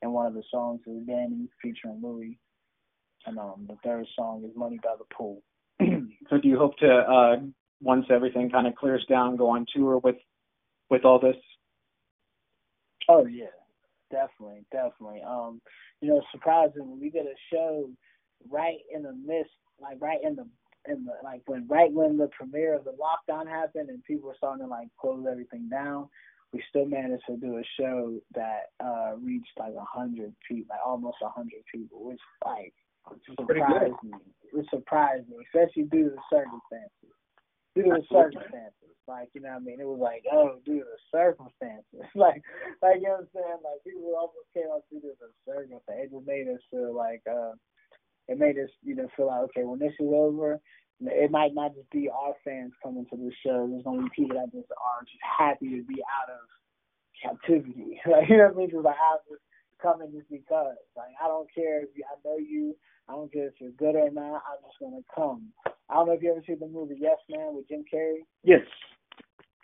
and 0.02 0.14
one 0.14 0.26
of 0.26 0.34
the 0.34 0.44
songs 0.52 0.82
is 0.86 1.06
Danny 1.08 1.48
featuring 1.62 2.00
Louis, 2.04 2.38
and 3.26 3.40
um, 3.40 3.66
the 3.68 3.78
third 3.84 4.06
song 4.16 4.44
is 4.46 4.56
Money 4.56 4.80
by 4.84 4.96
the 4.98 5.06
Pool. 5.16 5.42
So 6.30 6.38
do 6.38 6.48
you 6.48 6.58
hope 6.58 6.78
to, 6.78 6.88
uh, 6.88 7.36
once 7.82 8.06
everything 8.10 8.50
kind 8.50 8.68
of 8.68 8.76
clears 8.76 9.06
down, 9.10 9.36
go 9.36 9.50
on 9.50 9.66
tour 9.74 10.00
with 10.00 10.16
with 10.90 11.06
all 11.06 11.20
this? 11.20 11.36
Oh 13.10 13.26
yeah, 13.26 13.46
definitely, 14.12 14.66
definitely. 14.72 15.22
Um, 15.28 15.62
you 16.02 16.10
know, 16.10 16.22
surprisingly, 16.32 16.98
we 17.00 17.10
did 17.10 17.26
a 17.26 17.36
show 17.54 17.90
right 18.50 18.80
in 18.94 19.04
the 19.04 19.14
midst, 19.14 19.52
like 19.80 19.98
right 20.02 20.20
in 20.24 20.36
the 20.36 20.48
in 20.92 21.06
the 21.06 21.14
like 21.24 21.42
when 21.46 21.68
right 21.68 21.92
when 21.92 22.18
the 22.18 22.30
premiere 22.30 22.76
of 22.76 22.84
the 22.84 22.94
lockdown 22.94 23.48
happened 23.48 23.90
and 23.90 24.04
people 24.04 24.30
were 24.30 24.36
starting 24.38 24.66
to 24.66 24.70
like 24.70 24.88
close 25.00 25.26
everything 25.30 25.68
down 25.70 26.08
we 26.54 26.64
still 26.70 26.86
managed 26.86 27.24
to 27.28 27.38
do 27.38 27.58
a 27.58 27.64
show 27.80 28.20
that 28.34 28.72
uh 28.84 29.16
reached 29.22 29.52
like 29.60 29.74
a 29.74 29.86
hundred 29.86 30.34
people, 30.48 30.76
like 30.76 30.86
almost 30.86 31.18
a 31.22 31.30
hundred 31.30 31.62
people, 31.74 32.06
which 32.06 32.20
like 32.46 32.74
surprised 33.40 33.94
me. 34.04 34.12
It 34.58 34.66
surprised 34.70 35.30
me, 35.30 35.38
especially 35.46 35.84
due 35.84 36.10
to 36.10 36.16
the 36.16 36.26
circumstances. 36.30 37.14
Due 37.76 37.84
to 37.84 38.02
the 38.02 38.08
circumstances. 38.10 38.98
Like, 39.08 39.30
you 39.34 39.42
know 39.42 39.56
what 39.56 39.64
I 39.64 39.66
mean? 39.66 39.80
It 39.80 39.88
was 39.88 40.04
like, 40.04 40.24
oh, 40.34 40.60
due 40.66 40.84
to 40.84 40.86
the 40.86 41.02
circumstances. 41.14 42.04
like 42.16 42.42
like 42.82 43.00
you 43.00 43.08
know 43.08 43.24
what 43.24 43.32
I'm 43.32 43.34
saying? 43.34 43.62
Like 43.64 43.80
people 43.86 44.12
almost 44.18 44.52
came 44.54 44.68
up 44.74 44.84
due 44.92 45.00
to 45.00 45.14
the 45.16 45.32
circumstances. 45.48 46.12
It 46.12 46.12
just 46.12 46.28
made 46.28 46.48
us 46.52 46.60
feel 46.70 46.92
like 46.92 47.22
uh 47.30 47.56
it 48.28 48.38
made 48.38 48.60
us, 48.60 48.70
you 48.84 48.96
know, 48.96 49.08
feel 49.16 49.28
like, 49.28 49.48
okay, 49.56 49.64
when 49.64 49.80
this 49.80 49.96
is 50.00 50.12
over, 50.12 50.60
it 51.00 51.32
might 51.32 51.56
not 51.56 51.76
just 51.76 51.90
be 51.92 52.10
our 52.10 52.34
fans 52.44 52.74
coming 52.84 53.06
to 53.10 53.16
the 53.16 53.32
show. 53.46 53.68
There's 53.70 53.84
gonna 53.84 54.04
be 54.04 54.24
people 54.26 54.36
that 54.36 54.52
just 54.52 54.68
are 54.72 55.06
just 55.06 55.24
happy 55.24 55.78
to 55.78 55.84
be 55.84 56.04
out 56.04 56.28
of 56.28 56.44
captivity. 57.22 58.02
like 58.12 58.28
you 58.30 58.38
know 58.38 58.52
what 58.52 58.56
I 58.56 58.58
mean? 58.58 58.70
Just 58.72 58.84
like 58.84 59.00
I'm 59.00 59.24
just 59.30 59.44
coming 59.82 60.12
just 60.12 60.30
because. 60.30 60.76
Like 60.98 61.14
I 61.24 61.28
don't 61.28 61.48
care 61.54 61.84
if 61.84 61.90
you, 61.96 62.04
I 62.04 62.18
know 62.26 62.38
you. 62.38 62.76
I 63.10 63.14
don't 63.14 63.32
care 63.32 63.48
if 63.48 63.54
you're 63.60 63.72
good 63.72 63.96
or 63.96 64.10
not. 64.12 64.44
I'm 64.48 64.62
just 64.66 64.80
gonna 64.80 65.04
come. 65.14 65.54
I 65.90 65.94
don't 65.94 66.08
know 66.08 66.14
if 66.14 66.22
you 66.22 66.32
ever 66.32 66.44
seen 66.46 66.60
the 66.60 66.68
movie 66.68 66.98
Yes 67.00 67.18
Man 67.30 67.56
with 67.56 67.68
Jim 67.68 67.84
Carrey. 67.92 68.26
Yes. 68.44 68.62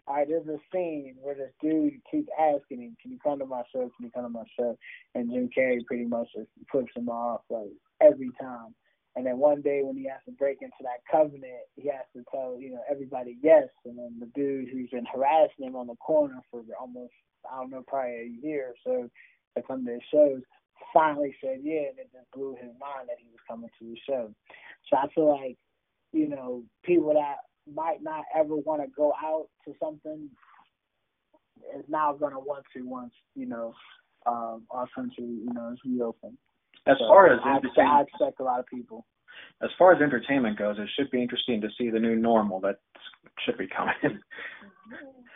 All 0.08 0.16
right, 0.16 0.28
there's 0.28 0.48
a 0.48 0.60
scene 0.72 1.16
where 1.22 1.36
this 1.36 1.52
dude 1.62 1.94
keeps 2.10 2.30
asking 2.38 2.82
him, 2.82 2.98
"Can 3.02 3.12
you 3.12 3.20
come 3.20 3.40
to 3.40 3.46
my 3.46 3.64
show? 3.72 3.90
Can 3.96 4.06
you 4.06 4.12
come 4.12 4.24
to 4.24 4.30
my 4.30 4.44
show?" 4.58 4.78
And 5.16 5.32
Jim 5.32 5.50
Carrey 5.56 5.86
pretty 5.86 6.06
much 6.06 6.28
just 6.36 6.50
puts 6.72 6.90
him 6.96 7.10
off 7.10 7.42
like 7.50 7.72
every 8.02 8.32
time. 8.40 8.76
And 9.16 9.26
then 9.26 9.38
one 9.38 9.62
day 9.62 9.82
when 9.84 9.96
he 9.96 10.06
has 10.06 10.20
to 10.26 10.32
break 10.32 10.62
into 10.62 10.82
that 10.82 11.06
covenant, 11.10 11.68
he 11.76 11.88
has 11.88 12.06
to 12.16 12.24
tell, 12.32 12.60
you 12.60 12.72
know, 12.72 12.82
everybody 12.90 13.38
yes. 13.44 13.70
And 13.86 13.98
then 13.98 14.18
the 14.20 14.26
dude 14.34 14.70
who's 14.70 14.90
been 14.90 15.06
harassing 15.06 15.68
him 15.68 15.76
on 15.76 15.88
the 15.88 15.96
corner 15.98 16.42
for 16.50 16.64
almost, 16.80 17.14
I 17.50 17.58
don't 17.58 17.70
know, 17.70 17.84
probably 17.88 18.16
a 18.16 18.46
year 18.46 18.74
or 18.74 18.76
so 18.84 19.10
to 19.56 19.62
come 19.62 19.86
to 19.86 19.94
his 19.94 20.02
shows, 20.12 20.42
finally 20.94 21.36
said 21.42 21.60
yeah, 21.62 21.90
and 21.90 22.00
it 22.00 22.10
just 22.12 22.32
blew 22.34 22.56
his 22.56 22.72
mind 22.80 23.08
that 23.08 23.18
he 23.20 23.28
was 23.30 23.40
coming 23.48 23.70
to 23.80 23.86
the 23.86 23.98
show. 24.08 24.34
So 24.90 24.98
I 24.98 25.08
feel 25.14 25.30
like, 25.30 25.58
you 26.12 26.28
know, 26.28 26.64
people 26.84 27.14
that 27.14 27.38
might 27.72 28.02
not 28.02 28.24
ever 28.36 28.56
want 28.56 28.82
to 28.82 28.88
go 28.96 29.14
out 29.24 29.48
to 29.66 29.74
something 29.82 30.30
is 31.78 31.86
now 31.88 32.14
going 32.14 32.34
to 32.34 32.40
want 32.40 32.66
to 32.76 32.88
once, 32.88 33.14
you 33.36 33.46
know, 33.46 33.74
um, 34.26 34.64
our 34.72 34.88
country, 34.96 35.24
you 35.24 35.54
know, 35.54 35.72
is 35.72 35.80
reopened. 35.86 36.38
As 36.86 36.98
so 37.00 37.08
far 37.08 37.34
as 37.34 37.40
I 37.44 37.58
expect, 37.58 37.80
I 37.80 38.02
expect 38.02 38.40
a 38.40 38.44
lot 38.44 38.60
of 38.60 38.66
people. 38.68 39.06
As 39.62 39.70
far 39.78 39.94
as 39.94 40.02
entertainment 40.02 40.58
goes, 40.58 40.78
it 40.78 40.90
should 40.98 41.10
be 41.12 41.22
interesting 41.22 41.62
to 41.62 41.70
see 41.78 41.90
the 41.90 42.00
new 42.00 42.16
normal 42.16 42.60
that 42.62 42.78
should 43.46 43.58
be 43.58 43.68
coming. 43.68 44.20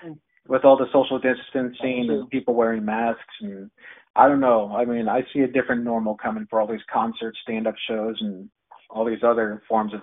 With 0.47 0.63
all 0.63 0.77
the 0.77 0.85
social 0.93 1.19
distancing 1.19 2.07
and 2.09 2.29
people 2.29 2.53
wearing 2.53 2.85
masks 2.85 3.21
and 3.41 3.69
I 4.17 4.27
don't 4.27 4.39
know. 4.39 4.75
I 4.75 4.83
mean, 4.83 5.07
I 5.07 5.21
see 5.31 5.41
a 5.41 5.47
different 5.47 5.83
normal 5.83 6.17
coming 6.17 6.47
for 6.49 6.59
all 6.59 6.67
these 6.67 6.79
concerts, 6.91 7.37
stand 7.43 7.67
up 7.67 7.75
shows 7.87 8.17
and 8.19 8.49
all 8.89 9.05
these 9.05 9.23
other 9.23 9.61
forms 9.69 9.93
of 9.93 10.01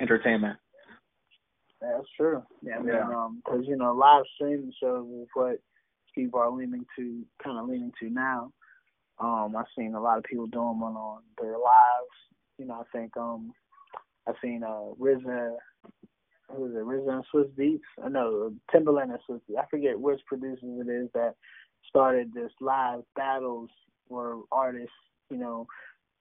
entertainment. 0.00 0.58
That's 1.80 2.08
true. 2.16 2.42
Yeah, 2.62 2.78
I 2.78 2.82
mean, 2.82 2.94
yeah. 2.94 3.08
um, 3.08 3.42
cause 3.46 3.62
you 3.66 3.76
know, 3.76 3.94
live 3.94 4.24
streaming 4.34 4.72
shows 4.82 5.06
is 5.06 5.28
what 5.34 5.58
people 6.14 6.40
are 6.40 6.50
leaning 6.50 6.84
to, 6.98 7.22
kind 7.42 7.58
of 7.58 7.68
leaning 7.68 7.92
to 8.00 8.10
now. 8.10 8.50
Um, 9.20 9.54
I've 9.56 9.66
seen 9.78 9.94
a 9.94 10.00
lot 10.00 10.18
of 10.18 10.24
people 10.24 10.46
doing 10.46 10.80
one 10.80 10.96
on 10.96 11.22
their 11.40 11.52
lives. 11.52 12.14
You 12.58 12.66
know, 12.66 12.74
I 12.74 12.96
think 12.96 13.16
um, 13.16 13.52
I've 14.26 14.34
seen 14.42 14.62
uh 14.64 14.94
RZA, 14.98 15.54
who 16.50 16.66
is 16.66 16.72
it, 16.74 16.84
RZA 16.84 17.12
and 17.12 17.24
Swizz 17.32 17.50
Beatz? 17.52 18.04
I 18.04 18.08
know 18.08 18.52
Timbaland 18.74 19.10
and 19.10 19.18
Swizz 19.28 19.40
Beatz. 19.48 19.60
I 19.60 19.66
forget 19.70 19.98
which 20.00 20.20
producers 20.26 20.62
it 20.64 20.90
is 20.90 21.08
that 21.14 21.34
started 21.88 22.32
this 22.32 22.52
live 22.60 23.02
battles 23.16 23.70
where 24.08 24.36
artists, 24.52 24.90
you 25.30 25.38
know, 25.38 25.66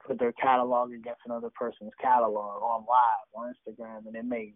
put 0.06 0.20
their 0.20 0.34
catalog 0.34 0.92
against 0.92 1.22
another 1.26 1.50
person's 1.54 1.92
catalog 2.02 2.62
on 2.62 2.86
live 2.88 3.28
on 3.36 3.54
Instagram, 3.54 4.08
and 4.08 4.16
it 4.16 4.26
made 4.26 4.54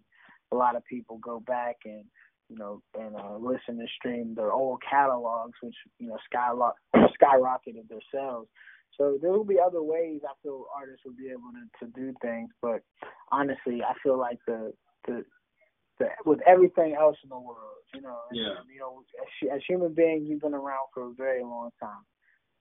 a 0.51 0.55
lot 0.55 0.75
of 0.75 0.85
people 0.85 1.17
go 1.19 1.39
back 1.39 1.77
and 1.85 2.03
you 2.49 2.57
know, 2.57 2.81
and 2.97 3.15
uh, 3.15 3.37
listen 3.37 3.79
and 3.79 3.89
stream 3.97 4.33
their 4.33 4.51
old 4.51 4.81
catalogs, 4.89 5.57
which 5.61 5.75
you 5.99 6.07
know 6.07 6.17
skyrock 6.33 6.73
skyrocketed 6.95 7.87
their 7.89 7.99
sales. 8.13 8.47
So 8.97 9.17
there 9.21 9.31
will 9.31 9.43
be 9.43 9.59
other 9.59 9.83
ways 9.83 10.21
I 10.25 10.33
feel 10.41 10.65
artists 10.75 11.01
will 11.05 11.13
be 11.13 11.29
able 11.29 11.51
to, 11.53 11.85
to 11.85 11.91
do 11.91 12.13
things, 12.21 12.49
but 12.61 12.81
honestly, 13.31 13.81
I 13.83 13.93
feel 14.01 14.17
like 14.17 14.39
the 14.47 14.73
the 15.05 15.25
the, 15.99 16.07
with 16.25 16.39
everything 16.47 16.95
else 16.95 17.17
in 17.23 17.29
the 17.29 17.39
world, 17.39 17.76
you 17.93 18.01
know, 18.01 18.19
yeah. 18.31 18.61
you 18.71 18.79
know, 18.79 19.03
as, 19.21 19.55
as 19.55 19.61
human 19.67 19.93
beings, 19.93 20.27
we've 20.29 20.41
been 20.41 20.53
around 20.53 20.87
for 20.93 21.07
a 21.07 21.13
very 21.13 21.43
long 21.43 21.69
time. 21.79 22.03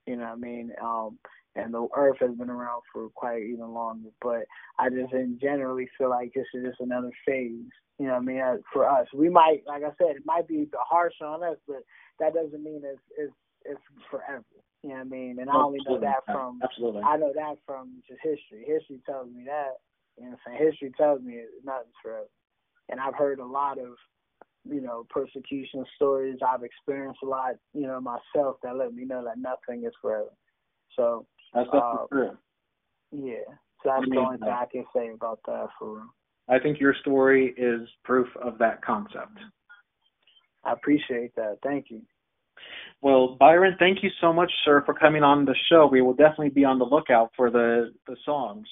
You 0.06 0.16
know 0.16 0.24
what 0.24 0.32
I 0.32 0.36
mean? 0.36 0.72
Um, 0.82 1.18
and 1.56 1.72
the 1.72 1.88
earth 1.96 2.18
has 2.20 2.36
been 2.36 2.50
around 2.50 2.82
for 2.92 3.08
quite 3.14 3.42
even 3.42 3.72
longer. 3.72 4.10
But 4.22 4.44
I 4.78 4.88
just 4.88 5.12
in 5.12 5.38
generally 5.40 5.88
feel 5.98 6.10
like 6.10 6.32
this 6.34 6.46
is 6.54 6.64
just 6.64 6.80
another 6.80 7.10
phase. 7.26 7.64
You 7.98 8.06
know 8.06 8.12
what 8.12 8.22
I 8.22 8.24
mean? 8.24 8.40
Uh, 8.40 8.56
for 8.72 8.88
us, 8.88 9.06
we 9.14 9.28
might, 9.28 9.62
like 9.66 9.82
I 9.82 9.90
said, 9.98 10.16
it 10.16 10.26
might 10.26 10.46
be 10.46 10.68
harsh 10.78 11.14
on 11.22 11.42
us, 11.42 11.56
but 11.66 11.82
that 12.20 12.34
doesn't 12.34 12.62
mean 12.62 12.82
it's 12.84 13.00
it's 13.18 13.32
it's 13.64 13.80
forever. 14.10 14.44
You 14.82 14.90
know 14.90 14.96
what 14.96 15.06
I 15.06 15.08
mean? 15.08 15.38
And 15.40 15.50
I 15.50 15.54
only 15.56 15.80
know 15.88 15.98
that 16.00 16.24
from 16.26 16.60
Absolutely. 16.62 17.02
I 17.02 17.16
know 17.16 17.32
that 17.34 17.56
from 17.66 18.02
just 18.06 18.20
history. 18.22 18.64
History 18.66 19.00
tells 19.06 19.28
me 19.28 19.44
that. 19.46 19.80
You 20.16 20.24
know 20.24 20.30
what 20.30 20.38
I'm 20.46 20.58
saying? 20.58 20.70
History 20.70 20.92
tells 20.96 21.22
me 21.22 21.40
nothing's 21.64 21.94
forever. 22.02 22.28
And 22.88 23.00
I've 23.00 23.14
heard 23.14 23.40
a 23.40 23.44
lot 23.44 23.78
of 23.78 23.96
you 24.68 24.80
know, 24.80 25.06
persecution 25.10 25.84
stories. 25.96 26.38
I've 26.46 26.62
experienced 26.62 27.20
a 27.22 27.26
lot, 27.26 27.54
you 27.74 27.86
know, 27.86 28.00
myself 28.00 28.56
that 28.62 28.76
let 28.76 28.94
me 28.94 29.04
know 29.04 29.24
that 29.24 29.38
nothing 29.38 29.84
is 29.84 29.92
forever. 30.00 30.30
So 30.94 31.26
that's 31.54 31.68
uh, 31.72 32.06
true. 32.10 32.36
Yeah. 33.12 33.44
So 33.82 33.90
that's 33.90 33.98
I 33.98 34.00
mean, 34.00 34.10
the 34.10 34.20
only 34.20 34.38
thing 34.38 34.48
I 34.48 34.64
can 34.70 34.84
say 34.94 35.10
about 35.10 35.40
that 35.46 35.68
for 35.78 35.96
real. 35.96 36.14
I 36.48 36.58
think 36.58 36.80
your 36.80 36.94
story 37.00 37.54
is 37.56 37.88
proof 38.04 38.28
of 38.42 38.58
that 38.58 38.84
concept. 38.84 39.38
I 40.64 40.72
appreciate 40.72 41.34
that. 41.36 41.58
Thank 41.62 41.86
you. 41.90 42.02
Well, 43.02 43.36
Byron, 43.38 43.76
thank 43.78 44.02
you 44.02 44.10
so 44.20 44.32
much, 44.32 44.50
sir, 44.64 44.82
for 44.86 44.94
coming 44.94 45.22
on 45.22 45.44
the 45.44 45.54
show. 45.70 45.86
We 45.86 46.02
will 46.02 46.14
definitely 46.14 46.50
be 46.50 46.64
on 46.64 46.78
the 46.78 46.84
lookout 46.84 47.30
for 47.36 47.50
the 47.50 47.92
the 48.06 48.16
songs. 48.24 48.66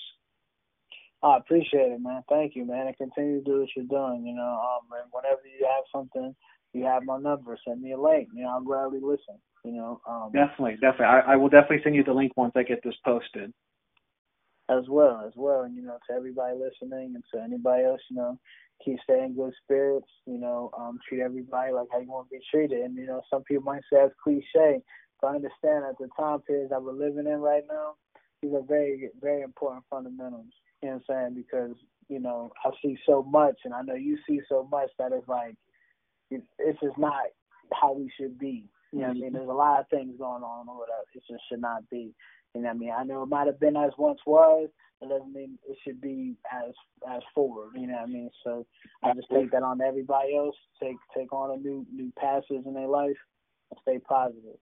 I 1.25 1.39
appreciate 1.39 1.91
it, 1.91 2.01
man. 2.03 2.23
Thank 2.29 2.55
you, 2.55 2.67
man, 2.67 2.87
and 2.87 2.97
continue 2.99 3.39
to 3.39 3.45
do 3.45 3.61
what 3.61 3.69
you're 3.75 3.87
doing. 3.87 4.27
You 4.27 4.37
know, 4.37 4.61
um, 4.61 4.87
and 4.93 5.11
whenever 5.11 5.41
you 5.47 5.67
have 5.67 5.85
something, 5.91 6.37
you 6.75 6.85
have 6.85 7.03
my 7.05 7.19
number. 7.19 7.57
Send 7.67 7.81
me 7.81 7.93
a 7.93 8.01
link. 8.01 8.29
You 8.35 8.45
know, 8.45 8.51
I'll 8.51 8.63
gladly 8.63 9.01
listen. 9.01 9.41
You 9.65 9.73
know, 9.73 10.01
um, 10.07 10.33
definitely, 10.35 10.75
definitely. 10.75 11.07
I, 11.07 11.33
I 11.33 11.37
will 11.37 11.49
definitely 11.49 11.81
send 11.83 11.97
you 11.97 12.05
the 12.05 12.13
link 12.13 12.33
once 12.37 12.53
I 12.55 12.63
get 12.63 12.85
this 12.85 12.95
posted. 13.07 13.55
As 14.69 14.85
well, 14.89 15.25
as 15.27 15.33
well, 15.37 15.63
and 15.63 15.75
you 15.75 15.83
know, 15.83 15.97
to 16.09 16.15
everybody 16.15 16.57
listening 16.57 17.15
and 17.15 17.25
to 17.33 17.41
anybody 17.43 17.85
else, 17.85 18.01
you 18.11 18.17
know, 18.17 18.39
keep 18.85 18.99
staying 19.05 19.35
good 19.35 19.53
spirits. 19.63 20.09
You 20.27 20.39
know, 20.39 20.71
um, 20.79 20.99
treat 21.09 21.23
everybody 21.23 21.73
like 21.73 21.89
how 21.91 22.01
you 22.01 22.11
want 22.11 22.29
to 22.29 22.37
be 22.37 22.45
treated. 22.51 22.85
And 22.85 22.97
you 22.97 23.07
know, 23.07 23.23
some 23.31 23.45
people 23.45 23.65
might 23.65 23.83
say 23.91 24.05
it's 24.05 24.15
cliche, 24.23 24.83
but 25.23 25.29
I 25.29 25.37
understand 25.37 25.85
at 25.89 25.97
the 25.99 26.09
time 26.19 26.41
period 26.41 26.69
that 26.71 26.83
we're 26.83 26.93
living 26.93 27.27
in 27.27 27.41
right 27.41 27.65
now, 27.67 27.95
these 28.43 28.53
are 28.53 28.63
very, 28.63 29.09
very 29.23 29.41
important 29.41 29.85
fundamentals. 29.89 30.53
You 30.85 30.91
know 30.91 31.01
what 31.07 31.17
I'm 31.17 31.33
saying? 31.33 31.45
Because, 31.49 31.77
you 32.11 32.21
know, 32.21 32.53
I 32.63 32.69
see 32.83 32.99
so 33.07 33.23
much 33.23 33.57
and 33.65 33.73
I 33.73 33.81
know 33.81 33.95
you 33.95 34.19
see 34.29 34.41
so 34.51 34.69
much 34.71 34.91
that 34.99 35.13
it's 35.13 35.27
like 35.27 35.57
it's 36.31 36.81
just 36.83 36.99
not 36.99 37.23
how 37.73 37.95
we 37.95 38.13
should 38.21 38.39
be. 38.39 38.69
You 38.93 39.01
know 39.01 39.07
what 39.07 39.11
I 39.11 39.15
mean? 39.15 39.25
Mm-hmm. 39.25 39.37
There's 39.37 39.49
a 39.49 39.53
lot 39.53 39.81
of 39.81 39.89
things 39.89 40.13
going 40.19 40.43
on 40.43 40.69
or 40.69 40.81
whatever. 40.81 41.05
It 41.15 41.23
just 41.27 41.43
should 41.49 41.63
not 41.63 41.89
be. 41.89 42.13
You 42.55 42.61
know 42.61 42.69
what 42.69 42.75
I 42.75 42.79
mean? 42.79 42.93
I 42.99 43.03
know 43.05 43.23
it 43.23 43.31
might 43.31 43.47
have 43.47 43.59
been 43.59 43.79
as 43.79 43.93
once 43.97 44.21
was, 44.27 44.69
but 45.01 45.07
it 45.07 45.09
doesn't 45.09 45.33
mean 45.33 45.59
it 45.67 45.79
should 45.83 46.03
be 46.03 46.37
as 46.53 46.75
as 47.11 47.23
forward. 47.35 47.71
You 47.77 47.87
know 47.87 47.95
what 47.95 48.03
I 48.03 48.13
mean? 48.13 48.31
So 48.45 48.67
I 49.03 49.15
just 49.15 49.31
take 49.33 49.51
that 49.53 49.63
on 49.63 49.81
everybody 49.81 50.37
else. 50.37 50.57
Take 50.83 50.97
take 51.17 51.33
on 51.33 51.59
a 51.59 51.63
new 51.63 51.87
new 51.91 52.13
passage 52.19 52.63
in 52.67 52.75
their 52.75 52.89
life 52.89 53.17
and 53.71 53.81
stay 53.81 54.01
positive. 54.07 54.61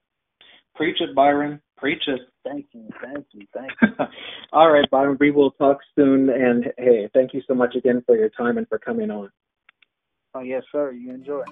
Preach 0.74 1.00
it, 1.00 1.14
Byron. 1.14 1.60
Preach 1.76 2.02
it. 2.06 2.20
Thank 2.44 2.66
you, 2.72 2.88
thank 3.02 3.26
you, 3.32 3.46
thank 3.52 3.70
you. 3.82 4.06
All 4.52 4.70
right, 4.70 4.88
Byron. 4.90 5.16
We 5.20 5.30
will 5.30 5.50
talk 5.52 5.78
soon. 5.96 6.30
And 6.30 6.72
hey, 6.78 7.08
thank 7.12 7.34
you 7.34 7.42
so 7.46 7.54
much 7.54 7.74
again 7.74 8.02
for 8.06 8.16
your 8.16 8.30
time 8.30 8.58
and 8.58 8.68
for 8.68 8.78
coming 8.78 9.10
on. 9.10 9.30
Oh 10.34 10.40
yes, 10.40 10.62
sir. 10.72 10.92
You 10.92 11.12
enjoy. 11.12 11.44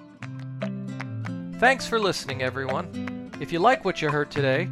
Thanks 1.59 1.85
for 1.85 1.99
listening, 1.99 2.41
everyone. 2.41 3.29
If 3.39 3.51
you 3.51 3.59
like 3.59 3.85
what 3.85 4.01
you 4.01 4.09
heard 4.09 4.31
today, 4.31 4.69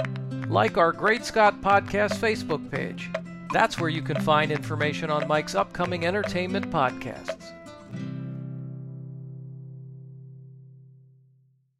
like 0.48 0.78
our 0.78 0.92
Great 0.92 1.24
Scott 1.24 1.62
Podcast 1.62 2.16
Facebook 2.16 2.72
page. 2.72 3.10
That's 3.52 3.80
where 3.80 3.90
you 3.90 4.02
can 4.02 4.20
find 4.22 4.52
information 4.52 5.10
on 5.10 5.28
Mike's 5.28 5.56
upcoming 5.56 6.06
entertainment 6.06 6.70
podcasts. 6.72 7.59